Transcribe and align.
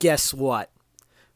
Guess 0.00 0.34
what? 0.34 0.70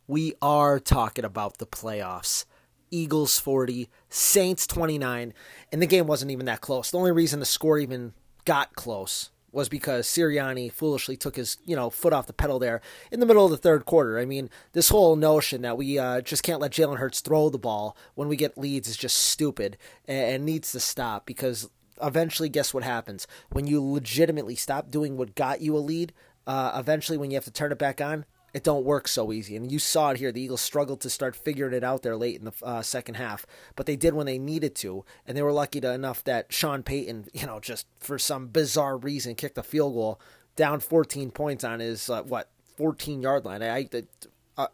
We 0.06 0.34
are 0.42 0.80
talking 0.80 1.24
about 1.24 1.58
the 1.58 1.66
playoffs. 1.66 2.44
Eagles 2.90 3.38
40, 3.38 3.88
Saints 4.08 4.66
29, 4.66 5.34
and 5.70 5.82
the 5.82 5.86
game 5.86 6.06
wasn't 6.06 6.30
even 6.30 6.46
that 6.46 6.60
close. 6.62 6.90
The 6.90 6.98
only 6.98 7.12
reason 7.12 7.38
the 7.38 7.46
score 7.46 7.78
even 7.78 8.14
got 8.44 8.74
close 8.74 9.30
was 9.50 9.68
because 9.68 10.06
Sirianni 10.06 10.70
foolishly 10.70 11.16
took 11.16 11.36
his, 11.36 11.56
you 11.64 11.74
know, 11.74 11.90
foot 11.90 12.12
off 12.12 12.26
the 12.26 12.32
pedal 12.32 12.58
there 12.58 12.80
in 13.10 13.20
the 13.20 13.26
middle 13.26 13.44
of 13.44 13.50
the 13.50 13.56
third 13.56 13.84
quarter. 13.84 14.18
I 14.18 14.24
mean, 14.24 14.50
this 14.72 14.90
whole 14.90 15.16
notion 15.16 15.62
that 15.62 15.76
we 15.76 15.98
uh, 15.98 16.20
just 16.20 16.42
can't 16.42 16.60
let 16.60 16.72
Jalen 16.72 16.98
Hurts 16.98 17.20
throw 17.20 17.48
the 17.48 17.58
ball 17.58 17.96
when 18.14 18.28
we 18.28 18.36
get 18.36 18.58
leads 18.58 18.88
is 18.88 18.96
just 18.96 19.16
stupid 19.16 19.78
and, 20.06 20.34
and 20.34 20.44
needs 20.44 20.72
to 20.72 20.80
stop 20.80 21.24
because 21.26 21.70
eventually, 22.02 22.48
guess 22.48 22.74
what 22.74 22.84
happens? 22.84 23.26
When 23.50 23.66
you 23.66 23.82
legitimately 23.82 24.54
stop 24.54 24.90
doing 24.90 25.16
what 25.16 25.34
got 25.34 25.60
you 25.60 25.76
a 25.76 25.78
lead, 25.78 26.12
uh, 26.46 26.72
eventually 26.76 27.18
when 27.18 27.30
you 27.30 27.36
have 27.36 27.44
to 27.44 27.50
turn 27.50 27.72
it 27.72 27.78
back 27.78 28.00
on, 28.00 28.24
it 28.54 28.64
don't 28.64 28.84
work 28.84 29.08
so 29.08 29.32
easy. 29.32 29.56
And 29.56 29.70
you 29.70 29.78
saw 29.78 30.10
it 30.10 30.18
here. 30.18 30.32
The 30.32 30.40
Eagles 30.40 30.60
struggled 30.60 31.00
to 31.02 31.10
start 31.10 31.36
figuring 31.36 31.74
it 31.74 31.84
out 31.84 32.02
there 32.02 32.16
late 32.16 32.38
in 32.38 32.46
the 32.46 32.52
uh, 32.62 32.82
second 32.82 33.16
half, 33.16 33.46
but 33.76 33.86
they 33.86 33.96
did 33.96 34.14
when 34.14 34.26
they 34.26 34.38
needed 34.38 34.74
to, 34.76 35.04
and 35.26 35.36
they 35.36 35.42
were 35.42 35.52
lucky 35.52 35.80
to 35.80 35.92
enough 35.92 36.24
that 36.24 36.52
Sean 36.52 36.82
Payton, 36.82 37.26
you 37.34 37.46
know, 37.46 37.60
just 37.60 37.86
for 37.98 38.18
some 38.18 38.48
bizarre 38.48 38.96
reason, 38.96 39.34
kicked 39.34 39.58
a 39.58 39.62
field 39.62 39.94
goal 39.94 40.20
down 40.56 40.80
14 40.80 41.30
points 41.30 41.62
on 41.62 41.80
his 41.80 42.08
uh, 42.10 42.22
what 42.22 42.50
14 42.76 43.22
yard 43.22 43.44
line. 43.44 43.62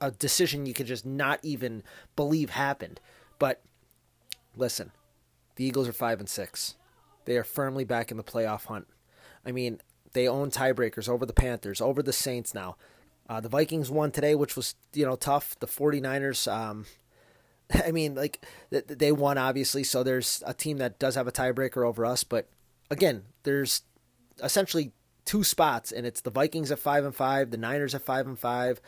A 0.00 0.10
decision 0.12 0.64
you 0.64 0.72
could 0.72 0.86
just 0.86 1.04
not 1.04 1.40
even 1.42 1.82
believe 2.16 2.50
happened. 2.50 3.00
But 3.38 3.60
listen, 4.56 4.92
the 5.56 5.64
Eagles 5.64 5.88
are 5.88 5.92
five 5.92 6.20
and 6.20 6.28
six. 6.28 6.76
They 7.26 7.36
are 7.36 7.44
firmly 7.44 7.84
back 7.84 8.10
in 8.10 8.16
the 8.16 8.24
playoff 8.24 8.66
hunt. 8.66 8.86
I 9.44 9.52
mean, 9.52 9.80
they 10.12 10.26
own 10.26 10.50
tiebreakers 10.50 11.08
over 11.08 11.26
the 11.26 11.32
Panthers, 11.32 11.80
over 11.80 12.02
the 12.02 12.12
Saints 12.12 12.54
now. 12.54 12.76
Uh, 13.28 13.40
the 13.40 13.48
Vikings 13.48 13.90
won 13.90 14.10
today, 14.10 14.34
which 14.34 14.56
was 14.56 14.74
you 14.92 15.06
know 15.06 15.16
tough. 15.16 15.58
The 15.58 15.66
49ers, 15.66 16.50
um, 16.52 16.86
I 17.84 17.90
mean, 17.90 18.14
like 18.14 18.44
they 18.70 19.12
won 19.12 19.38
obviously, 19.38 19.84
so 19.84 20.02
there's 20.02 20.42
a 20.46 20.54
team 20.54 20.78
that 20.78 20.98
does 20.98 21.14
have 21.14 21.26
a 21.26 21.32
tiebreaker 21.32 21.86
over 21.86 22.04
us. 22.04 22.24
But 22.24 22.48
again, 22.90 23.24
there's 23.44 23.82
essentially 24.42 24.92
two 25.24 25.44
spots, 25.44 25.90
and 25.90 26.06
it's 26.06 26.20
the 26.20 26.30
Vikings 26.30 26.70
at 26.70 26.78
five 26.78 27.04
and 27.04 27.14
five, 27.14 27.50
the 27.50 27.56
Niners 27.56 27.94
at 27.94 28.02
five 28.02 28.26
and 28.26 28.38
five, 28.38 28.80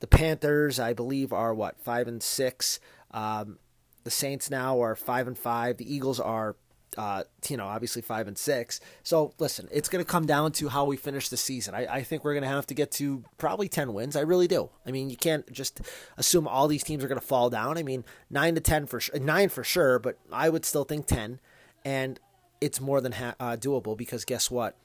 the 0.00 0.06
Panthers, 0.06 0.80
I 0.80 0.92
believe, 0.92 1.32
are 1.32 1.54
what 1.54 1.78
five 1.80 2.08
and 2.08 2.22
six. 2.22 2.80
Um, 3.12 3.58
the 4.04 4.10
Saints 4.10 4.50
now 4.50 4.80
are 4.82 4.94
five 4.94 5.26
and 5.26 5.38
five. 5.38 5.76
The 5.76 5.92
Eagles 5.92 6.20
are 6.20 6.56
uh, 6.96 7.24
you 7.48 7.56
know, 7.56 7.66
obviously 7.66 8.02
five 8.02 8.28
and 8.28 8.36
six. 8.36 8.80
So 9.02 9.32
listen, 9.38 9.68
it's 9.70 9.88
going 9.88 10.04
to 10.04 10.10
come 10.10 10.26
down 10.26 10.52
to 10.52 10.68
how 10.68 10.84
we 10.84 10.96
finish 10.96 11.28
the 11.28 11.36
season. 11.36 11.74
I, 11.74 11.86
I 11.86 12.02
think 12.02 12.24
we're 12.24 12.34
going 12.34 12.42
to 12.42 12.48
have 12.48 12.66
to 12.66 12.74
get 12.74 12.90
to 12.92 13.24
probably 13.38 13.68
ten 13.68 13.92
wins. 13.92 14.16
I 14.16 14.20
really 14.20 14.48
do. 14.48 14.70
I 14.86 14.90
mean, 14.90 15.10
you 15.10 15.16
can't 15.16 15.50
just 15.52 15.80
assume 16.16 16.48
all 16.48 16.68
these 16.68 16.84
teams 16.84 17.04
are 17.04 17.08
going 17.08 17.20
to 17.20 17.26
fall 17.26 17.50
down. 17.50 17.78
I 17.78 17.82
mean, 17.82 18.04
nine 18.30 18.54
to 18.54 18.60
ten 18.60 18.86
for 18.86 19.00
nine 19.14 19.48
for 19.48 19.64
sure, 19.64 19.98
but 19.98 20.18
I 20.32 20.48
would 20.48 20.64
still 20.64 20.84
think 20.84 21.06
ten, 21.06 21.40
and 21.84 22.18
it's 22.60 22.80
more 22.80 23.00
than 23.00 23.12
ha- 23.12 23.34
uh, 23.38 23.56
doable 23.56 23.96
because 23.96 24.24
guess 24.24 24.50
what? 24.50 24.76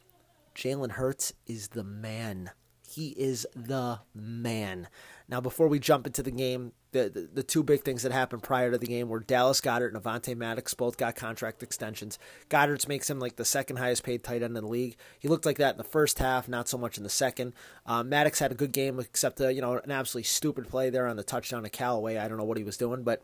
Jalen 0.55 0.91
Hurts 0.91 1.33
is 1.47 1.69
the 1.69 1.83
man. 1.83 2.51
He 2.91 3.09
is 3.09 3.47
the 3.55 3.99
man. 4.13 4.87
Now, 5.29 5.39
before 5.39 5.69
we 5.69 5.79
jump 5.79 6.05
into 6.05 6.21
the 6.21 6.31
game, 6.31 6.73
the, 6.91 7.09
the, 7.09 7.29
the 7.35 7.43
two 7.43 7.63
big 7.63 7.83
things 7.83 8.03
that 8.03 8.11
happened 8.11 8.43
prior 8.43 8.69
to 8.69 8.77
the 8.77 8.85
game 8.85 9.07
were 9.07 9.21
Dallas 9.21 9.61
Goedert 9.61 9.93
and 9.93 10.03
Avonte 10.03 10.35
Maddox 10.35 10.73
both 10.73 10.97
got 10.97 11.15
contract 11.15 11.63
extensions. 11.63 12.19
Goedert's 12.49 12.89
makes 12.89 13.09
him 13.09 13.17
like 13.17 13.37
the 13.37 13.45
second 13.45 13.77
highest 13.77 14.03
paid 14.03 14.23
tight 14.23 14.43
end 14.43 14.57
in 14.57 14.63
the 14.63 14.67
league. 14.67 14.97
He 15.19 15.29
looked 15.29 15.45
like 15.45 15.57
that 15.57 15.75
in 15.75 15.77
the 15.77 15.85
first 15.85 16.19
half, 16.19 16.49
not 16.49 16.67
so 16.67 16.77
much 16.77 16.97
in 16.97 17.03
the 17.03 17.09
second. 17.09 17.53
Um, 17.85 18.09
Maddox 18.09 18.39
had 18.39 18.51
a 18.51 18.55
good 18.55 18.73
game, 18.73 18.99
except 18.99 19.39
uh, 19.39 19.47
you 19.47 19.61
know 19.61 19.77
an 19.77 19.91
absolutely 19.91 20.25
stupid 20.25 20.67
play 20.67 20.89
there 20.89 21.07
on 21.07 21.15
the 21.15 21.23
touchdown 21.23 21.63
to 21.63 21.69
Callaway. 21.69 22.17
I 22.17 22.27
don't 22.27 22.37
know 22.37 22.43
what 22.43 22.57
he 22.57 22.65
was 22.65 22.75
doing, 22.75 23.03
but 23.03 23.23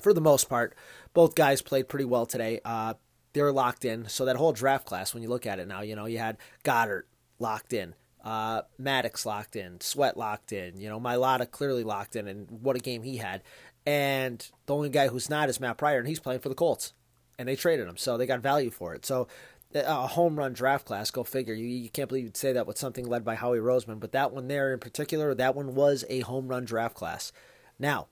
for 0.00 0.14
the 0.14 0.22
most 0.22 0.48
part, 0.48 0.74
both 1.12 1.34
guys 1.34 1.60
played 1.60 1.88
pretty 1.88 2.06
well 2.06 2.24
today. 2.24 2.60
Uh, 2.64 2.94
they're 3.34 3.52
locked 3.52 3.84
in. 3.84 4.08
So 4.08 4.24
that 4.24 4.36
whole 4.36 4.52
draft 4.52 4.86
class, 4.86 5.12
when 5.12 5.22
you 5.22 5.28
look 5.28 5.46
at 5.46 5.58
it 5.58 5.68
now, 5.68 5.82
you 5.82 5.94
know 5.94 6.06
you 6.06 6.18
had 6.18 6.38
Goddard 6.62 7.06
locked 7.38 7.74
in. 7.74 7.94
Uh, 8.28 8.60
Maddox 8.76 9.24
locked 9.24 9.56
in, 9.56 9.80
Sweat 9.80 10.18
locked 10.18 10.52
in, 10.52 10.78
you 10.78 10.86
know, 10.86 11.00
Mailata 11.00 11.50
clearly 11.50 11.82
locked 11.82 12.14
in, 12.14 12.28
and 12.28 12.46
what 12.50 12.76
a 12.76 12.78
game 12.78 13.02
he 13.02 13.16
had. 13.16 13.42
And 13.86 14.46
the 14.66 14.74
only 14.74 14.90
guy 14.90 15.08
who's 15.08 15.30
not 15.30 15.48
is 15.48 15.60
Matt 15.60 15.78
Pryor, 15.78 15.98
and 15.98 16.06
he's 16.06 16.20
playing 16.20 16.40
for 16.40 16.50
the 16.50 16.54
Colts, 16.54 16.92
and 17.38 17.48
they 17.48 17.56
traded 17.56 17.88
him, 17.88 17.96
so 17.96 18.18
they 18.18 18.26
got 18.26 18.40
value 18.40 18.70
for 18.70 18.94
it. 18.94 19.06
So 19.06 19.28
a 19.74 20.06
home 20.08 20.36
run 20.38 20.52
draft 20.52 20.84
class, 20.84 21.10
go 21.10 21.24
figure. 21.24 21.54
You, 21.54 21.64
you 21.64 21.88
can't 21.88 22.06
believe 22.06 22.24
you'd 22.24 22.36
say 22.36 22.52
that 22.52 22.66
with 22.66 22.76
something 22.76 23.06
led 23.06 23.24
by 23.24 23.34
Howie 23.34 23.60
Roseman, 23.60 23.98
but 23.98 24.12
that 24.12 24.30
one 24.30 24.46
there 24.46 24.74
in 24.74 24.78
particular, 24.78 25.34
that 25.34 25.54
one 25.54 25.74
was 25.74 26.04
a 26.10 26.20
home 26.20 26.48
run 26.48 26.66
draft 26.66 26.94
class. 26.94 27.32
Now, 27.78 28.08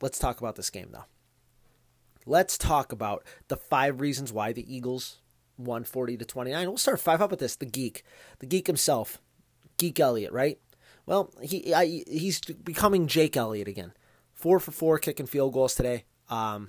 let's 0.00 0.20
talk 0.20 0.38
about 0.38 0.54
this 0.54 0.70
game 0.70 0.90
though. 0.92 1.06
Let's 2.24 2.56
talk 2.56 2.92
about 2.92 3.24
the 3.48 3.56
five 3.56 4.00
reasons 4.00 4.32
why 4.32 4.52
the 4.52 4.72
Eagles 4.72 5.22
won 5.58 5.82
40 5.82 6.18
to 6.18 6.24
29. 6.24 6.68
We'll 6.68 6.76
start 6.76 7.00
five 7.00 7.20
up 7.20 7.32
with 7.32 7.40
this. 7.40 7.56
The 7.56 7.66
geek, 7.66 8.04
the 8.38 8.46
geek 8.46 8.68
himself, 8.68 9.20
Geek 9.80 9.98
Elliott, 9.98 10.32
right? 10.32 10.58
Well, 11.06 11.32
he 11.42 11.72
I, 11.74 11.86
he's 12.06 12.38
becoming 12.40 13.06
Jake 13.06 13.34
Elliott 13.34 13.66
again. 13.66 13.94
Four 14.34 14.60
for 14.60 14.72
four 14.72 14.98
kicking 14.98 15.26
field 15.26 15.54
goals 15.54 15.74
today. 15.74 16.04
Um, 16.28 16.68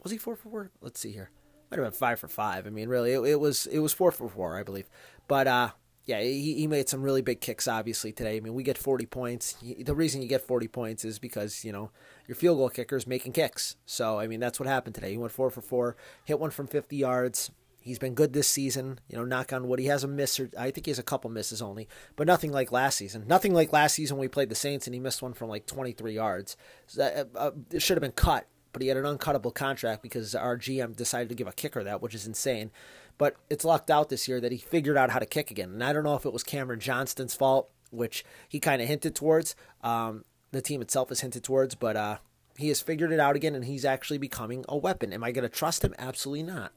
was 0.00 0.12
he 0.12 0.18
four 0.18 0.36
for 0.36 0.48
four? 0.48 0.70
Let's 0.80 1.00
see 1.00 1.10
here. 1.10 1.30
Might 1.70 1.78
have 1.78 1.86
been 1.86 1.98
five 1.98 2.20
for 2.20 2.28
five. 2.28 2.66
I 2.66 2.70
mean, 2.70 2.88
really, 2.88 3.12
it, 3.12 3.20
it 3.22 3.40
was 3.40 3.66
it 3.66 3.80
was 3.80 3.92
four 3.92 4.12
for 4.12 4.28
four, 4.28 4.56
I 4.56 4.62
believe. 4.62 4.88
But 5.26 5.48
uh, 5.48 5.70
yeah, 6.04 6.20
he, 6.20 6.54
he 6.54 6.66
made 6.68 6.88
some 6.88 7.02
really 7.02 7.20
big 7.20 7.40
kicks, 7.40 7.66
obviously 7.66 8.12
today. 8.12 8.36
I 8.36 8.40
mean, 8.40 8.54
we 8.54 8.62
get 8.62 8.78
40 8.78 9.06
points. 9.06 9.56
The 9.60 9.94
reason 9.94 10.22
you 10.22 10.28
get 10.28 10.46
40 10.46 10.68
points 10.68 11.04
is 11.04 11.18
because 11.18 11.64
you 11.64 11.72
know 11.72 11.90
your 12.28 12.36
field 12.36 12.58
goal 12.58 12.70
kicker 12.70 12.96
is 12.96 13.08
making 13.08 13.32
kicks. 13.32 13.74
So 13.86 14.20
I 14.20 14.28
mean, 14.28 14.38
that's 14.38 14.60
what 14.60 14.68
happened 14.68 14.94
today. 14.94 15.10
He 15.10 15.18
went 15.18 15.32
four 15.32 15.50
for 15.50 15.62
four, 15.62 15.96
hit 16.24 16.38
one 16.38 16.50
from 16.50 16.68
50 16.68 16.96
yards. 16.96 17.50
He's 17.82 17.98
been 17.98 18.14
good 18.14 18.32
this 18.32 18.48
season. 18.48 19.00
You 19.08 19.18
know, 19.18 19.24
knock 19.24 19.52
on 19.52 19.66
wood. 19.66 19.80
He 19.80 19.86
has 19.86 20.04
a 20.04 20.08
miss, 20.08 20.38
or 20.38 20.48
I 20.56 20.70
think 20.70 20.86
he 20.86 20.90
has 20.90 20.98
a 20.98 21.04
couple 21.04 21.30
misses 21.30 21.60
only, 21.60 21.88
but 22.16 22.26
nothing 22.26 22.52
like 22.52 22.70
last 22.70 22.96
season. 22.96 23.24
Nothing 23.26 23.52
like 23.52 23.72
last 23.72 23.94
season 23.94 24.16
when 24.16 24.22
we 24.22 24.28
played 24.28 24.48
the 24.48 24.54
Saints 24.54 24.86
and 24.86 24.94
he 24.94 25.00
missed 25.00 25.20
one 25.20 25.34
from 25.34 25.48
like 25.48 25.66
23 25.66 26.14
yards. 26.14 26.56
So 26.86 27.02
that, 27.02 27.28
uh, 27.34 27.38
uh, 27.38 27.50
it 27.72 27.82
should 27.82 27.96
have 27.96 28.02
been 28.02 28.12
cut, 28.12 28.46
but 28.72 28.82
he 28.82 28.88
had 28.88 28.96
an 28.96 29.04
uncuttable 29.04 29.52
contract 29.52 30.02
because 30.02 30.34
our 30.34 30.56
GM 30.56 30.94
decided 30.94 31.28
to 31.28 31.34
give 31.34 31.48
a 31.48 31.52
kicker 31.52 31.82
that, 31.82 32.00
which 32.00 32.14
is 32.14 32.26
insane. 32.26 32.70
But 33.18 33.36
it's 33.50 33.64
lucked 33.64 33.90
out 33.90 34.08
this 34.08 34.28
year 34.28 34.40
that 34.40 34.52
he 34.52 34.58
figured 34.58 34.96
out 34.96 35.10
how 35.10 35.18
to 35.18 35.26
kick 35.26 35.50
again. 35.50 35.70
And 35.70 35.84
I 35.84 35.92
don't 35.92 36.04
know 36.04 36.16
if 36.16 36.24
it 36.24 36.32
was 36.32 36.44
Cameron 36.44 36.80
Johnston's 36.80 37.34
fault, 37.34 37.68
which 37.90 38.24
he 38.48 38.60
kind 38.60 38.80
of 38.80 38.88
hinted 38.88 39.14
towards. 39.14 39.56
Um, 39.82 40.24
the 40.52 40.62
team 40.62 40.80
itself 40.82 41.08
has 41.08 41.20
hinted 41.20 41.42
towards, 41.42 41.74
but 41.74 41.96
uh, 41.96 42.18
he 42.56 42.68
has 42.68 42.80
figured 42.80 43.12
it 43.12 43.20
out 43.20 43.36
again, 43.36 43.54
and 43.54 43.64
he's 43.64 43.84
actually 43.84 44.18
becoming 44.18 44.64
a 44.68 44.76
weapon. 44.76 45.12
Am 45.12 45.24
I 45.24 45.32
going 45.32 45.42
to 45.42 45.48
trust 45.48 45.84
him? 45.84 45.94
Absolutely 45.98 46.44
not 46.44 46.72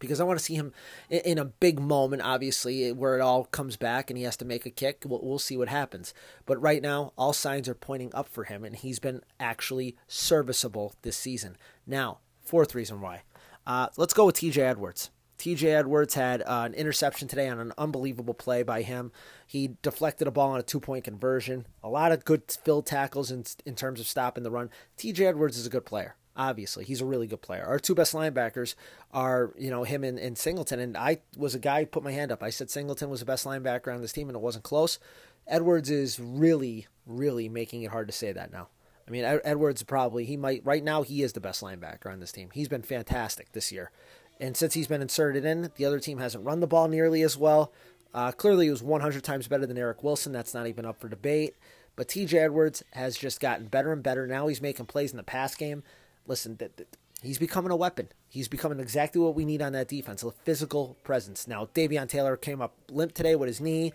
because 0.00 0.20
I 0.20 0.24
want 0.24 0.38
to 0.38 0.44
see 0.44 0.56
him 0.56 0.72
in 1.08 1.38
a 1.38 1.44
big 1.44 1.78
moment, 1.78 2.22
obviously, 2.22 2.90
where 2.90 3.16
it 3.16 3.20
all 3.20 3.44
comes 3.44 3.76
back 3.76 4.10
and 4.10 4.18
he 4.18 4.24
has 4.24 4.36
to 4.38 4.44
make 4.44 4.66
a 4.66 4.70
kick. 4.70 5.04
We'll, 5.06 5.20
we'll, 5.22 5.38
see 5.38 5.56
what 5.56 5.68
happens. 5.68 6.12
But 6.46 6.60
right 6.60 6.82
now, 6.82 7.12
all 7.16 7.32
signs 7.32 7.68
are 7.68 7.74
pointing 7.74 8.10
up 8.14 8.28
for 8.28 8.44
him, 8.44 8.64
and 8.64 8.74
he's 8.74 8.98
been 8.98 9.22
actually 9.38 9.96
serviceable 10.08 10.94
this 11.02 11.16
season. 11.16 11.56
Now, 11.86 12.18
fourth 12.42 12.74
reason 12.74 13.00
why. 13.00 13.22
Uh, 13.66 13.88
let's 13.96 14.14
go 14.14 14.26
with 14.26 14.36
TJ 14.36 14.58
Edwards. 14.58 15.10
TJ 15.38 15.64
Edwards 15.64 16.14
had 16.14 16.42
uh, 16.42 16.64
an 16.66 16.74
interception 16.74 17.26
today 17.26 17.48
on 17.48 17.58
an 17.58 17.72
unbelievable 17.78 18.34
play 18.34 18.62
by 18.62 18.82
him. 18.82 19.10
He 19.46 19.76
deflected 19.80 20.28
a 20.28 20.30
ball 20.30 20.50
on 20.50 20.60
a 20.60 20.62
two 20.62 20.80
point 20.80 21.04
conversion. 21.04 21.66
A 21.82 21.88
lot 21.88 22.12
of 22.12 22.26
good 22.26 22.42
field 22.62 22.84
tackles 22.84 23.30
in, 23.30 23.44
in 23.64 23.74
terms 23.74 24.00
of 24.00 24.06
stopping 24.06 24.44
the 24.44 24.50
run. 24.50 24.68
TJ 24.98 25.20
Edwards 25.20 25.56
is 25.56 25.66
a 25.66 25.70
good 25.70 25.86
player. 25.86 26.16
Obviously, 26.36 26.84
he's 26.84 27.00
a 27.00 27.06
really 27.06 27.26
good 27.26 27.42
player. 27.42 27.64
Our 27.64 27.78
two 27.78 27.94
best 27.94 28.14
linebackers 28.14 28.74
are, 29.12 29.52
you 29.58 29.68
know, 29.68 29.84
him 29.84 30.04
and, 30.04 30.18
and 30.18 30.38
Singleton. 30.38 30.78
And 30.78 30.96
I 30.96 31.18
was 31.36 31.54
a 31.54 31.58
guy 31.58 31.80
who 31.80 31.86
put 31.86 32.04
my 32.04 32.12
hand 32.12 32.30
up. 32.30 32.42
I 32.42 32.50
said 32.50 32.70
Singleton 32.70 33.10
was 33.10 33.20
the 33.20 33.26
best 33.26 33.44
linebacker 33.44 33.92
on 33.92 34.00
this 34.00 34.12
team, 34.12 34.28
and 34.28 34.36
it 34.36 34.42
wasn't 34.42 34.64
close. 34.64 34.98
Edwards 35.46 35.90
is 35.90 36.20
really, 36.20 36.86
really 37.04 37.48
making 37.48 37.82
it 37.82 37.90
hard 37.90 38.06
to 38.06 38.12
say 38.12 38.32
that 38.32 38.52
now. 38.52 38.68
I 39.06 39.10
mean, 39.10 39.24
Edwards 39.24 39.82
probably 39.82 40.24
he 40.24 40.36
might 40.36 40.64
right 40.64 40.84
now 40.84 41.02
he 41.02 41.22
is 41.22 41.32
the 41.32 41.40
best 41.40 41.62
linebacker 41.62 42.06
on 42.06 42.20
this 42.20 42.30
team. 42.30 42.50
He's 42.52 42.68
been 42.68 42.82
fantastic 42.82 43.50
this 43.50 43.72
year, 43.72 43.90
and 44.38 44.56
since 44.56 44.74
he's 44.74 44.86
been 44.86 45.02
inserted 45.02 45.44
in, 45.44 45.72
the 45.74 45.84
other 45.84 45.98
team 45.98 46.18
hasn't 46.18 46.44
run 46.44 46.60
the 46.60 46.68
ball 46.68 46.86
nearly 46.86 47.22
as 47.22 47.36
well. 47.36 47.72
Uh, 48.14 48.30
clearly, 48.30 48.66
he 48.66 48.70
was 48.70 48.84
100 48.84 49.24
times 49.24 49.48
better 49.48 49.66
than 49.66 49.78
Eric 49.78 50.04
Wilson. 50.04 50.30
That's 50.32 50.54
not 50.54 50.68
even 50.68 50.84
up 50.84 51.00
for 51.00 51.08
debate. 51.08 51.56
But 51.96 52.08
TJ 52.08 52.34
Edwards 52.34 52.82
has 52.92 53.16
just 53.16 53.40
gotten 53.40 53.66
better 53.66 53.92
and 53.92 54.02
better. 54.02 54.26
Now 54.26 54.46
he's 54.46 54.62
making 54.62 54.86
plays 54.86 55.10
in 55.10 55.16
the 55.16 55.22
pass 55.22 55.54
game 55.54 55.82
listen, 56.30 56.56
that, 56.56 56.78
that 56.78 56.96
he's 57.22 57.38
becoming 57.38 57.70
a 57.70 57.76
weapon. 57.76 58.08
He's 58.28 58.48
becoming 58.48 58.80
exactly 58.80 59.20
what 59.20 59.34
we 59.34 59.44
need 59.44 59.60
on 59.60 59.72
that 59.72 59.88
defense, 59.88 60.22
a 60.22 60.30
physical 60.30 60.96
presence. 61.02 61.46
Now, 61.46 61.68
Davion 61.74 62.08
Taylor 62.08 62.36
came 62.36 62.62
up 62.62 62.74
limp 62.88 63.12
today 63.12 63.34
with 63.34 63.48
his 63.48 63.60
knee. 63.60 63.92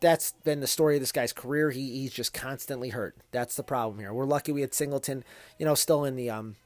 That's 0.00 0.32
been 0.42 0.60
the 0.60 0.66
story 0.66 0.96
of 0.96 1.00
this 1.00 1.12
guy's 1.12 1.32
career. 1.32 1.70
He, 1.70 2.00
he's 2.00 2.12
just 2.12 2.34
constantly 2.34 2.88
hurt. 2.88 3.16
That's 3.30 3.54
the 3.54 3.62
problem 3.62 4.00
here. 4.00 4.12
We're 4.12 4.24
lucky 4.24 4.50
we 4.50 4.62
had 4.62 4.74
Singleton, 4.74 5.24
you 5.58 5.66
know, 5.66 5.74
still 5.74 6.04
in 6.04 6.16
the 6.16 6.30
um 6.30 6.56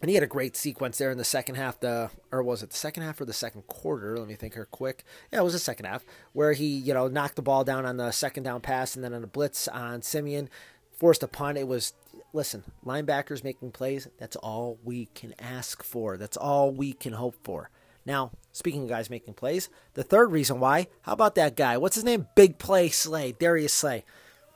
and 0.00 0.08
he 0.08 0.14
had 0.14 0.22
a 0.22 0.28
great 0.28 0.56
sequence 0.56 0.98
there 0.98 1.10
in 1.10 1.18
the 1.18 1.24
second 1.24 1.56
half. 1.56 1.80
The 1.80 2.10
or 2.30 2.42
was 2.42 2.62
it 2.62 2.70
the 2.70 2.76
second 2.76 3.02
half 3.02 3.20
or 3.20 3.24
the 3.24 3.32
second 3.32 3.66
quarter? 3.66 4.16
Let 4.16 4.28
me 4.28 4.34
think 4.34 4.54
here 4.54 4.68
quick. 4.70 5.04
Yeah, 5.32 5.40
it 5.40 5.44
was 5.44 5.54
the 5.54 5.58
second 5.58 5.86
half 5.86 6.04
where 6.32 6.52
he 6.52 6.66
you 6.66 6.94
know 6.94 7.08
knocked 7.08 7.36
the 7.36 7.42
ball 7.42 7.64
down 7.64 7.84
on 7.84 7.96
the 7.96 8.12
second 8.12 8.44
down 8.44 8.60
pass 8.60 8.94
and 8.94 9.04
then 9.04 9.12
on 9.12 9.24
a 9.24 9.28
blitz 9.28 9.66
on 9.66 10.02
Siemian, 10.02 10.48
forced 10.92 11.22
a 11.22 11.28
punt. 11.28 11.58
It 11.58 11.66
was 11.66 11.94
listen, 12.32 12.64
linebackers 12.84 13.44
making 13.44 13.72
plays. 13.72 14.08
That's 14.18 14.36
all 14.36 14.78
we 14.84 15.06
can 15.14 15.34
ask 15.38 15.82
for. 15.82 16.16
That's 16.16 16.36
all 16.36 16.70
we 16.70 16.92
can 16.92 17.14
hope 17.14 17.36
for. 17.42 17.70
Now, 18.04 18.30
speaking 18.52 18.84
of 18.84 18.88
guys 18.88 19.10
making 19.10 19.34
plays, 19.34 19.68
the 19.94 20.02
third 20.02 20.32
reason 20.32 20.60
why, 20.60 20.88
how 21.02 21.12
about 21.12 21.34
that 21.34 21.56
guy? 21.56 21.76
What's 21.76 21.94
his 21.96 22.04
name? 22.04 22.26
Big 22.34 22.58
play 22.58 22.88
Slay, 22.88 23.32
Darius 23.32 23.72
Slay. 23.72 24.04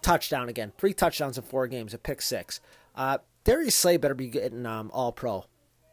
Touchdown 0.01 0.49
again. 0.49 0.73
Three 0.79 0.95
touchdowns 0.95 1.37
in 1.37 1.45
four 1.45 1.67
games, 1.67 1.95
a 1.95 1.99
pick 1.99 2.23
six. 2.23 2.61
Uh, 2.95 3.19
Darius 3.45 3.75
Slay 3.75 3.97
better 3.97 4.15
be 4.15 4.29
getting 4.29 4.67
um, 4.67 4.91
all 4.93 5.13
pro 5.13 5.45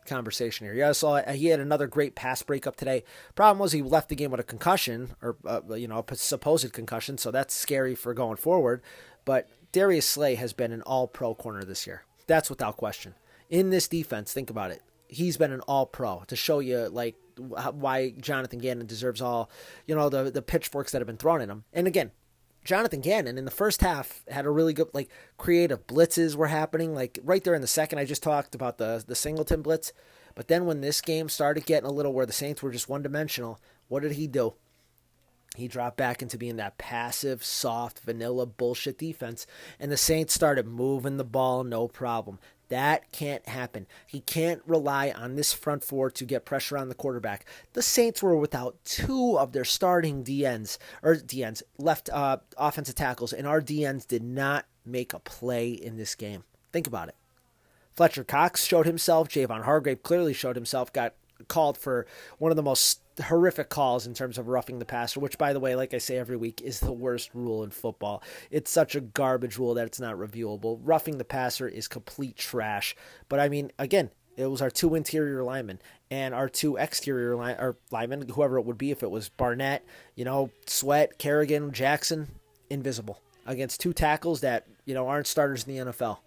conversation 0.09 0.65
here. 0.65 0.73
Yeah, 0.73 0.91
so 0.91 1.15
he 1.31 1.47
had 1.47 1.59
another 1.59 1.87
great 1.87 2.15
pass 2.15 2.41
breakup 2.41 2.75
today. 2.75 3.03
Problem 3.35 3.59
was 3.59 3.71
he 3.71 3.81
left 3.81 4.09
the 4.09 4.15
game 4.15 4.31
with 4.31 4.39
a 4.39 4.43
concussion 4.43 5.11
or 5.21 5.37
uh, 5.45 5.61
you 5.75 5.87
know 5.87 6.03
a 6.05 6.15
supposed 6.15 6.73
concussion, 6.73 7.17
so 7.17 7.31
that's 7.31 7.53
scary 7.53 7.95
for 7.95 8.13
going 8.13 8.37
forward. 8.37 8.81
But 9.23 9.49
Darius 9.71 10.07
Slay 10.07 10.35
has 10.35 10.53
been 10.53 10.71
an 10.71 10.81
all 10.83 11.07
pro 11.07 11.35
corner 11.35 11.63
this 11.63 11.85
year. 11.85 12.03
That's 12.27 12.49
without 12.49 12.77
question. 12.77 13.15
In 13.49 13.69
this 13.69 13.87
defense, 13.87 14.33
think 14.33 14.49
about 14.49 14.71
it. 14.71 14.81
He's 15.07 15.37
been 15.37 15.51
an 15.51 15.61
all 15.61 15.85
pro 15.85 16.23
to 16.27 16.35
show 16.35 16.59
you 16.59 16.87
like 16.87 17.15
why 17.37 18.11
Jonathan 18.19 18.59
Gannon 18.59 18.85
deserves 18.85 19.21
all, 19.21 19.49
you 19.87 19.95
know, 19.95 20.09
the 20.09 20.29
the 20.29 20.41
pitchforks 20.41 20.91
that 20.91 20.99
have 20.99 21.07
been 21.07 21.17
thrown 21.17 21.41
at 21.41 21.49
him. 21.49 21.63
And 21.73 21.87
again, 21.87 22.11
Jonathan 22.63 23.01
Gannon 23.01 23.37
in 23.37 23.45
the 23.45 23.51
first 23.51 23.81
half 23.81 24.23
had 24.27 24.45
a 24.45 24.51
really 24.51 24.73
good 24.73 24.89
like 24.93 25.09
creative 25.37 25.87
blitzes 25.87 26.35
were 26.35 26.47
happening 26.47 26.93
like 26.93 27.17
right 27.23 27.43
there 27.43 27.55
in 27.55 27.61
the 27.61 27.67
second. 27.67 27.99
I 27.99 28.05
just 28.05 28.21
talked 28.23 28.53
about 28.53 28.77
the 28.77 29.03
the 29.05 29.15
Singleton 29.15 29.61
blitz, 29.61 29.93
but 30.35 30.47
then 30.47 30.65
when 30.65 30.81
this 30.81 31.01
game 31.01 31.29
started 31.29 31.65
getting 31.65 31.89
a 31.89 31.93
little 31.93 32.13
where 32.13 32.25
the 32.25 32.33
Saints 32.33 32.61
were 32.61 32.71
just 32.71 32.89
one 32.89 33.01
dimensional, 33.01 33.59
what 33.87 34.03
did 34.03 34.13
he 34.13 34.27
do? 34.27 34.53
He 35.55 35.67
dropped 35.67 35.97
back 35.97 36.21
into 36.21 36.37
being 36.37 36.57
that 36.57 36.77
passive, 36.77 37.43
soft, 37.43 37.99
vanilla 38.01 38.45
bullshit 38.45 38.97
defense, 38.97 39.47
and 39.79 39.91
the 39.91 39.97
Saints 39.97 40.33
started 40.33 40.67
moving 40.67 41.17
the 41.17 41.23
ball 41.23 41.63
no 41.63 41.87
problem. 41.87 42.39
That 42.69 43.11
can't 43.11 43.47
happen. 43.47 43.87
He 44.05 44.19
can't 44.21 44.61
rely 44.67 45.09
on 45.09 45.35
this 45.35 45.53
front 45.53 45.83
four 45.83 46.11
to 46.11 46.23
get 46.23 46.45
pressure 46.45 46.77
on 46.77 46.87
the 46.87 46.95
quarterback. 46.95 47.45
The 47.73 47.81
Saints 47.81 48.21
were 48.21 48.37
without 48.37 48.77
two 48.85 49.39
of 49.39 49.53
their 49.53 49.65
starting 49.65 50.23
DNs 50.23 50.77
or 51.01 51.15
DNs 51.15 51.63
left 51.79 52.09
uh, 52.11 52.37
offensive 52.57 52.95
tackles, 52.95 53.33
and 53.33 53.47
our 53.47 53.59
DNs 53.59 54.07
did 54.07 54.23
not 54.23 54.65
make 54.85 55.13
a 55.13 55.19
play 55.19 55.71
in 55.71 55.97
this 55.97 56.13
game. 56.13 56.43
Think 56.71 56.85
about 56.85 57.09
it. 57.09 57.15
Fletcher 57.93 58.23
Cox 58.23 58.63
showed 58.63 58.85
himself. 58.85 59.27
Javon 59.29 59.63
Hargrave 59.63 60.03
clearly 60.03 60.33
showed 60.33 60.55
himself. 60.55 60.93
Got 60.93 61.15
called 61.47 61.77
for 61.77 62.05
one 62.37 62.51
of 62.51 62.55
the 62.55 62.63
most 62.63 63.01
horrific 63.23 63.69
calls 63.69 64.07
in 64.07 64.13
terms 64.13 64.37
of 64.37 64.47
roughing 64.47 64.79
the 64.79 64.85
passer, 64.85 65.19
which, 65.19 65.37
by 65.37 65.53
the 65.53 65.59
way, 65.59 65.75
like 65.75 65.93
I 65.93 65.97
say 65.97 66.17
every 66.17 66.37
week, 66.37 66.61
is 66.61 66.79
the 66.79 66.91
worst 66.91 67.31
rule 67.33 67.63
in 67.63 67.71
football. 67.71 68.23
It's 68.51 68.71
such 68.71 68.95
a 68.95 69.01
garbage 69.01 69.57
rule 69.57 69.73
that 69.73 69.85
it's 69.85 69.99
not 69.99 70.15
reviewable. 70.15 70.79
Roughing 70.83 71.17
the 71.17 71.25
passer 71.25 71.67
is 71.67 71.87
complete 71.87 72.37
trash. 72.37 72.95
But 73.27 73.39
I 73.39 73.49
mean, 73.49 73.71
again, 73.77 74.11
it 74.37 74.47
was 74.47 74.61
our 74.61 74.69
two 74.69 74.95
interior 74.95 75.43
linemen 75.43 75.79
and 76.09 76.33
our 76.33 76.47
two 76.47 76.77
exterior 76.77 77.35
line 77.35 77.57
or 77.59 77.77
linemen, 77.91 78.29
whoever 78.29 78.57
it 78.57 78.65
would 78.65 78.77
be, 78.77 78.91
if 78.91 79.03
it 79.03 79.11
was 79.11 79.29
Barnett, 79.29 79.85
you 80.15 80.23
know, 80.23 80.49
Sweat, 80.65 81.17
Kerrigan, 81.17 81.71
Jackson, 81.71 82.29
invisible 82.69 83.21
against 83.45 83.81
two 83.81 83.93
tackles 83.93 84.41
that 84.41 84.65
you 84.85 84.93
know 84.93 85.07
aren't 85.07 85.27
starters 85.27 85.67
in 85.67 85.75
the 85.75 85.91
NFL. 85.91 86.19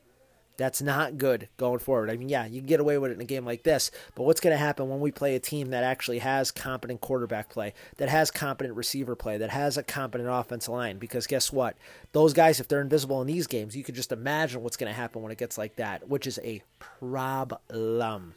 That's 0.58 0.82
not 0.82 1.16
good 1.16 1.49
going 1.56 1.78
forward. 1.78 2.10
I 2.10 2.16
mean, 2.16 2.28
yeah, 2.28 2.46
you 2.46 2.60
can 2.60 2.69
get 2.69 2.81
away 2.81 2.99
with 2.99 3.10
it 3.10 3.14
in 3.14 3.20
a 3.20 3.25
game 3.25 3.44
like 3.44 3.62
this, 3.62 3.90
but 4.14 4.25
what's 4.25 4.40
going 4.40 4.52
to 4.52 4.58
happen 4.58 4.88
when 4.88 5.00
we 5.00 5.10
play 5.10 5.34
a 5.34 5.40
team 5.40 5.70
that 5.70 5.82
actually 5.82 6.19
has 6.19 6.50
competent 6.50 7.00
quarterback 7.00 7.49
play, 7.49 7.72
that 7.96 8.10
has 8.10 8.31
competent 8.31 8.76
receiver 8.76 9.16
play, 9.16 9.38
that 9.38 9.50
has 9.50 9.78
a 9.78 9.82
competent 9.82 10.28
offensive 10.31 10.72
line? 10.72 10.99
Because 10.99 11.26
guess 11.26 11.52
what? 11.52 11.76
Those 12.12 12.34
guys, 12.34 12.60
if 12.60 12.69
they're 12.69 12.82
invisible 12.82 13.20
in 13.22 13.26
these 13.26 13.46
games, 13.46 13.75
you 13.75 13.82
can 13.82 13.94
just 13.94 14.12
imagine 14.12 14.62
what's 14.62 14.76
going 14.76 14.93
to 14.93 14.96
happen 14.96 15.22
when 15.22 15.32
it 15.32 15.38
gets 15.38 15.56
like 15.56 15.76
that, 15.76 16.08
which 16.08 16.26
is 16.26 16.38
a 16.44 16.62
problem. 16.78 18.34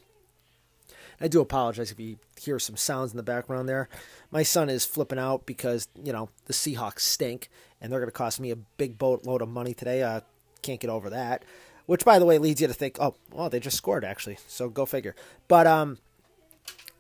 I 1.19 1.27
do 1.27 1.41
apologize 1.41 1.91
if 1.91 1.99
you 1.99 2.17
hear 2.39 2.59
some 2.59 2.77
sounds 2.77 3.11
in 3.11 3.17
the 3.17 3.23
background 3.23 3.67
there. 3.67 3.89
My 4.31 4.43
son 4.43 4.69
is 4.69 4.85
flipping 4.85 5.19
out 5.19 5.45
because, 5.45 5.87
you 6.01 6.13
know, 6.13 6.29
the 6.45 6.53
Seahawks 6.53 7.01
stink 7.01 7.49
and 7.81 7.91
they're 7.91 7.99
going 7.99 8.07
to 8.07 8.11
cost 8.11 8.39
me 8.39 8.51
a 8.51 8.55
big 8.55 8.97
boatload 8.97 9.41
of 9.41 9.49
money 9.49 9.73
today. 9.73 10.03
I 10.03 10.21
can't 10.61 10.79
get 10.79 10.89
over 10.89 11.09
that 11.09 11.43
which 11.85 12.05
by 12.05 12.19
the 12.19 12.25
way 12.25 12.37
leads 12.37 12.61
you 12.61 12.67
to 12.67 12.73
think, 12.73 12.97
oh, 12.99 13.15
well, 13.31 13.49
they 13.49 13.59
just 13.59 13.77
scored 13.77 14.03
actually, 14.03 14.37
so 14.47 14.69
go 14.69 14.85
figure. 14.85 15.15
But 15.47 15.67
um, 15.67 15.99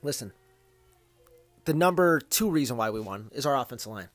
listen, 0.01 0.31
the 1.65 1.73
number 1.73 2.19
two 2.19 2.49
reason 2.49 2.77
why 2.77 2.89
we 2.89 2.99
won 2.99 3.29
is 3.33 3.45
our 3.45 3.57
offensive 3.57 3.91
line. 3.91 4.09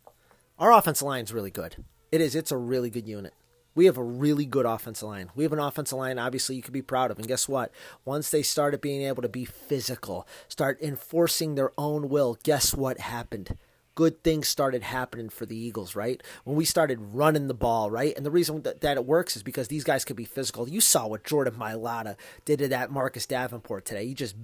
Our 0.58 0.72
offensive 0.72 1.06
line 1.06 1.24
is 1.24 1.32
really 1.32 1.50
good. 1.50 1.76
It 2.12 2.20
is. 2.20 2.34
It's 2.34 2.52
a 2.52 2.56
really 2.56 2.90
good 2.90 3.06
unit. 3.06 3.32
We 3.74 3.86
have 3.86 3.96
a 3.96 4.02
really 4.02 4.46
good 4.46 4.66
offensive 4.66 5.08
line. 5.08 5.30
We 5.34 5.44
have 5.44 5.52
an 5.52 5.60
offensive 5.60 5.96
line, 5.96 6.18
obviously, 6.18 6.56
you 6.56 6.62
could 6.62 6.72
be 6.72 6.82
proud 6.82 7.10
of. 7.10 7.18
And 7.18 7.28
guess 7.28 7.48
what? 7.48 7.70
Once 8.04 8.28
they 8.28 8.42
started 8.42 8.80
being 8.80 9.02
able 9.02 9.22
to 9.22 9.28
be 9.28 9.44
physical, 9.44 10.26
start 10.48 10.78
enforcing 10.82 11.54
their 11.54 11.70
own 11.78 12.08
will, 12.08 12.36
guess 12.42 12.74
what 12.74 12.98
happened? 12.98 13.56
Good 14.00 14.24
things 14.24 14.48
started 14.48 14.82
happening 14.82 15.28
for 15.28 15.44
the 15.44 15.58
Eagles, 15.58 15.94
right? 15.94 16.22
When 16.44 16.56
we 16.56 16.64
started 16.64 16.98
running 17.12 17.48
the 17.48 17.52
ball, 17.52 17.90
right? 17.90 18.16
And 18.16 18.24
the 18.24 18.30
reason 18.30 18.62
that, 18.62 18.80
that 18.80 18.96
it 18.96 19.04
works 19.04 19.36
is 19.36 19.42
because 19.42 19.68
these 19.68 19.84
guys 19.84 20.06
could 20.06 20.16
be 20.16 20.24
physical. 20.24 20.66
You 20.66 20.80
saw 20.80 21.06
what 21.06 21.22
Jordan 21.22 21.56
Mailata 21.58 22.16
did 22.46 22.60
to 22.60 22.68
that 22.68 22.90
Marcus 22.90 23.26
Davenport 23.26 23.84
today. 23.84 24.06
He 24.06 24.14
just 24.14 24.36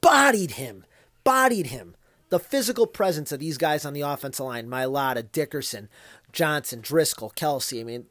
bodied 0.00 0.52
him, 0.52 0.84
bodied 1.24 1.66
him. 1.66 1.96
The 2.28 2.38
physical 2.38 2.86
presence 2.86 3.32
of 3.32 3.40
these 3.40 3.58
guys 3.58 3.84
on 3.84 3.94
the 3.94 4.02
offensive 4.02 4.46
line, 4.46 4.68
Mailata, 4.68 5.24
Dickerson, 5.32 5.88
Johnson, 6.30 6.80
Driscoll, 6.80 7.32
Kelce, 7.34 7.80
I 7.80 7.82
mean, 7.82 8.06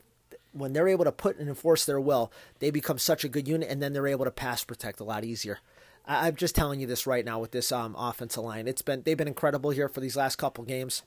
when 0.51 0.74
they're 0.74 0.89
able 0.89 1.06
to 1.06 1.13
put 1.13 1.38
and 1.38 1.47
enforce 1.47 1.86
their 1.86 2.01
will, 2.01 2.29
they 2.59 2.71
become 2.71 2.97
such 2.97 3.24
a 3.24 3.29
good 3.29 3.47
unit, 3.47 3.69
and 3.69 3.81
then 3.81 3.94
they're 3.94 4.06
able 4.06 4.25
to 4.25 4.31
pass 4.31 4.65
protect 4.65 5.00
a 5.00 5.06
lot 5.06 5.24
easier. 5.24 5.59
I'm 6.05 6.35
just 6.35 6.55
telling 6.55 6.79
you 6.79 6.88
this 6.88 7.07
right 7.07 7.23
now 7.23 7.39
with 7.39 7.51
this 7.51 7.71
um, 7.71 7.95
offensive 7.97 8.44
line. 8.44 8.67
It's 8.67 8.81
been 8.81 9.03
they've 9.03 9.17
been 9.17 9.27
incredible 9.27 9.69
here 9.69 9.88
for 9.88 10.01
these 10.01 10.17
last 10.17 10.35
couple 10.35 10.63
games. 10.63 11.03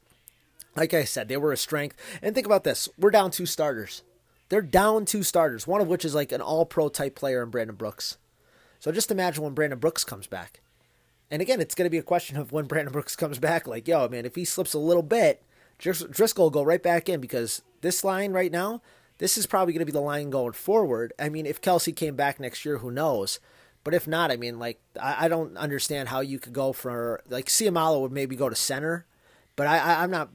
Like 0.75 0.95
I 0.95 1.05
said, 1.05 1.29
they 1.29 1.37
were 1.37 1.53
a 1.53 1.57
strength. 1.57 1.97
And 2.23 2.35
think 2.35 2.47
about 2.47 2.65
this: 2.65 2.89
we're 2.99 3.11
down 3.11 3.31
two 3.31 3.47
starters. 3.47 4.03
They're 4.49 4.63
down 4.63 5.05
two 5.05 5.23
starters, 5.23 5.67
one 5.67 5.81
of 5.81 5.89
which 5.89 6.05
is 6.05 6.15
like 6.15 6.31
an 6.31 6.41
All-Pro 6.41 6.89
type 6.89 7.17
player 7.17 7.43
in 7.43 7.51
Brandon 7.51 7.75
Brooks. 7.75 8.17
So 8.79 8.93
just 8.93 9.11
imagine 9.11 9.43
when 9.43 9.55
Brandon 9.55 9.79
Brooks 9.79 10.05
comes 10.05 10.29
back. 10.29 10.61
And 11.31 11.43
again, 11.43 11.61
it's 11.61 11.75
going 11.75 11.87
to 11.87 11.91
be 11.91 11.99
a 11.99 12.05
question 12.05 12.37
of 12.37 12.53
when 12.53 12.67
Brandon 12.67 12.93
Brooks 12.93 13.17
comes 13.17 13.41
back. 13.41 13.67
Like, 13.67 13.89
yo, 13.89 14.09
man, 14.09 14.25
if 14.25 14.37
he 14.37 14.45
slips 14.45 14.75
a 14.75 14.79
little 14.79 15.03
bit, 15.03 15.43
Driscoll 15.79 16.45
will 16.45 16.51
go 16.51 16.63
right 16.63 16.83
back 16.83 17.09
in 17.09 17.21
because 17.21 17.63
this 17.81 18.05
line 18.05 18.33
right 18.33 18.53
now, 18.53 18.81
this 19.19 19.37
is 19.37 19.47
probably 19.47 19.73
going 19.73 19.81
to 19.81 19.87
be 19.87 19.93
the 19.93 20.01
line 20.01 20.31
going 20.31 20.53
forward. 20.53 21.13
I 21.19 21.29
mean, 21.29 21.47
if 21.47 21.61
Kelce 21.61 21.95
came 21.95 22.15
back 22.15 22.39
next 22.39 22.65
year, 22.65 22.79
who 22.79 22.93
knows? 22.93 23.41
But 23.87 23.95
if 23.95 24.09
not, 24.09 24.33
I 24.33 24.37
mean, 24.37 24.59
like 24.59 24.81
I, 25.01 25.27
I 25.27 25.29
don't 25.29 25.57
understand 25.57 26.09
how 26.09 26.19
you 26.19 26.41
could 26.41 26.53
go 26.53 26.73
for 26.73 27.23
like 27.29 27.47
Seumalo 27.47 28.01
would 28.01 28.11
maybe 28.11 28.35
go 28.35 28.49
to 28.49 28.57
center, 28.57 29.07
but 29.55 29.69
I, 29.69 29.79
I 29.79 30.03
am 30.03 30.11
not 30.11 30.31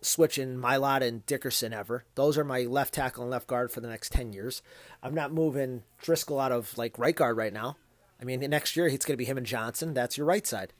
switching 0.00 0.56
Mailata 0.56 1.02
and 1.02 1.26
Dickerson 1.26 1.74
ever. 1.74 2.06
Those 2.14 2.38
are 2.38 2.44
my 2.44 2.62
left 2.62 2.94
tackle 2.94 3.24
and 3.24 3.30
left 3.30 3.46
guard 3.46 3.70
for 3.70 3.82
the 3.82 3.88
next 3.88 4.10
ten 4.10 4.32
years. 4.32 4.62
I'm 5.02 5.12
not 5.12 5.34
moving 5.34 5.82
Driscoll 6.00 6.40
out 6.40 6.50
of 6.50 6.78
like 6.78 6.98
right 6.98 7.14
guard 7.14 7.36
right 7.36 7.52
now. 7.52 7.76
I 8.18 8.24
mean, 8.24 8.40
next 8.40 8.74
year 8.74 8.86
it's 8.86 9.04
going 9.04 9.12
to 9.12 9.18
be 9.18 9.26
him 9.26 9.36
and 9.36 9.46
Johnson. 9.46 9.92
That's 9.92 10.16
your 10.16 10.26
right 10.26 10.46
side. 10.46 10.72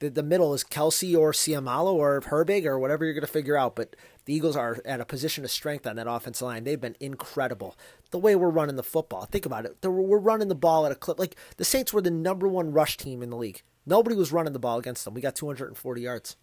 The, 0.00 0.10
the 0.10 0.22
middle 0.22 0.52
is 0.54 0.64
Kelce 0.64 1.16
or 1.16 1.32
Seumalo 1.32 1.92
or 1.92 2.20
Herbig 2.20 2.64
or 2.64 2.78
whatever 2.78 3.04
you're 3.04 3.14
going 3.14 3.20
to 3.20 3.26
figure 3.26 3.56
out. 3.56 3.76
But 3.76 3.94
the 4.24 4.34
Eagles 4.34 4.56
are 4.56 4.78
at 4.84 5.00
a 5.00 5.04
position 5.04 5.44
of 5.44 5.50
strength 5.50 5.86
on 5.86 5.96
that 5.96 6.10
offensive 6.10 6.46
line. 6.46 6.64
They've 6.64 6.80
been 6.80 6.96
incredible. 7.00 7.76
The 8.10 8.18
way 8.18 8.34
we're 8.34 8.50
running 8.50 8.76
the 8.76 8.82
football. 8.82 9.26
Think 9.26 9.46
about 9.46 9.66
it. 9.66 9.76
We're 9.82 10.18
running 10.18 10.48
the 10.48 10.54
ball 10.54 10.86
at 10.86 10.92
a 10.92 10.96
clip. 10.96 11.18
Like 11.18 11.36
the 11.56 11.64
Saints 11.64 11.92
were 11.92 12.02
the 12.02 12.10
number 12.10 12.48
one 12.48 12.72
rush 12.72 12.96
team 12.96 13.22
in 13.22 13.30
the 13.30 13.36
league. 13.36 13.62
Nobody 13.86 14.16
was 14.16 14.32
running 14.32 14.52
the 14.52 14.58
ball 14.58 14.78
against 14.78 15.04
them. 15.04 15.14
We 15.14 15.20
got 15.20 15.36
240 15.36 16.00
yards. 16.00 16.36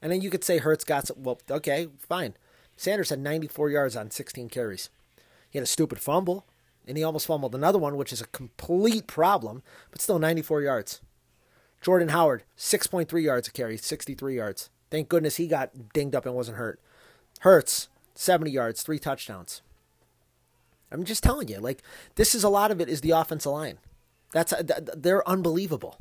And 0.00 0.10
then 0.10 0.20
you 0.20 0.30
could 0.30 0.44
say 0.44 0.58
Hurts 0.58 0.84
got 0.84 1.06
some, 1.06 1.22
well, 1.22 1.40
okay, 1.50 1.88
fine. 1.98 2.34
Sanders 2.76 3.10
had 3.10 3.20
94 3.20 3.70
yards 3.70 3.96
on 3.96 4.10
16 4.10 4.48
carries. 4.48 4.90
He 5.48 5.58
had 5.58 5.64
a 5.64 5.66
stupid 5.66 6.00
fumble, 6.00 6.46
and 6.86 6.96
he 6.96 7.04
almost 7.04 7.26
fumbled 7.26 7.54
another 7.54 7.78
one, 7.78 7.96
which 7.96 8.12
is 8.12 8.20
a 8.20 8.26
complete 8.26 9.06
problem, 9.06 9.62
but 9.90 10.00
still 10.00 10.18
94 10.18 10.62
yards. 10.62 11.00
Jordan 11.82 12.08
Howard, 12.08 12.44
6.3 12.56 13.22
yards 13.22 13.48
a 13.48 13.50
carry, 13.50 13.76
63 13.76 14.36
yards. 14.36 14.70
Thank 14.90 15.08
goodness 15.08 15.36
he 15.36 15.48
got 15.48 15.92
dinged 15.92 16.14
up 16.14 16.24
and 16.24 16.34
wasn't 16.34 16.56
hurt. 16.56 16.80
Hurts, 17.40 17.88
70 18.14 18.50
yards, 18.50 18.82
three 18.82 18.98
touchdowns. 18.98 19.62
I'm 20.92 21.04
just 21.04 21.22
telling 21.22 21.48
you, 21.48 21.58
like 21.58 21.82
this 22.14 22.34
is 22.34 22.44
a 22.44 22.48
lot 22.48 22.70
of 22.70 22.80
it 22.80 22.88
is 22.88 23.00
the 23.00 23.10
offensive 23.10 23.52
line. 23.52 23.78
That's 24.32 24.52
they're 24.96 25.26
unbelievable. 25.28 25.98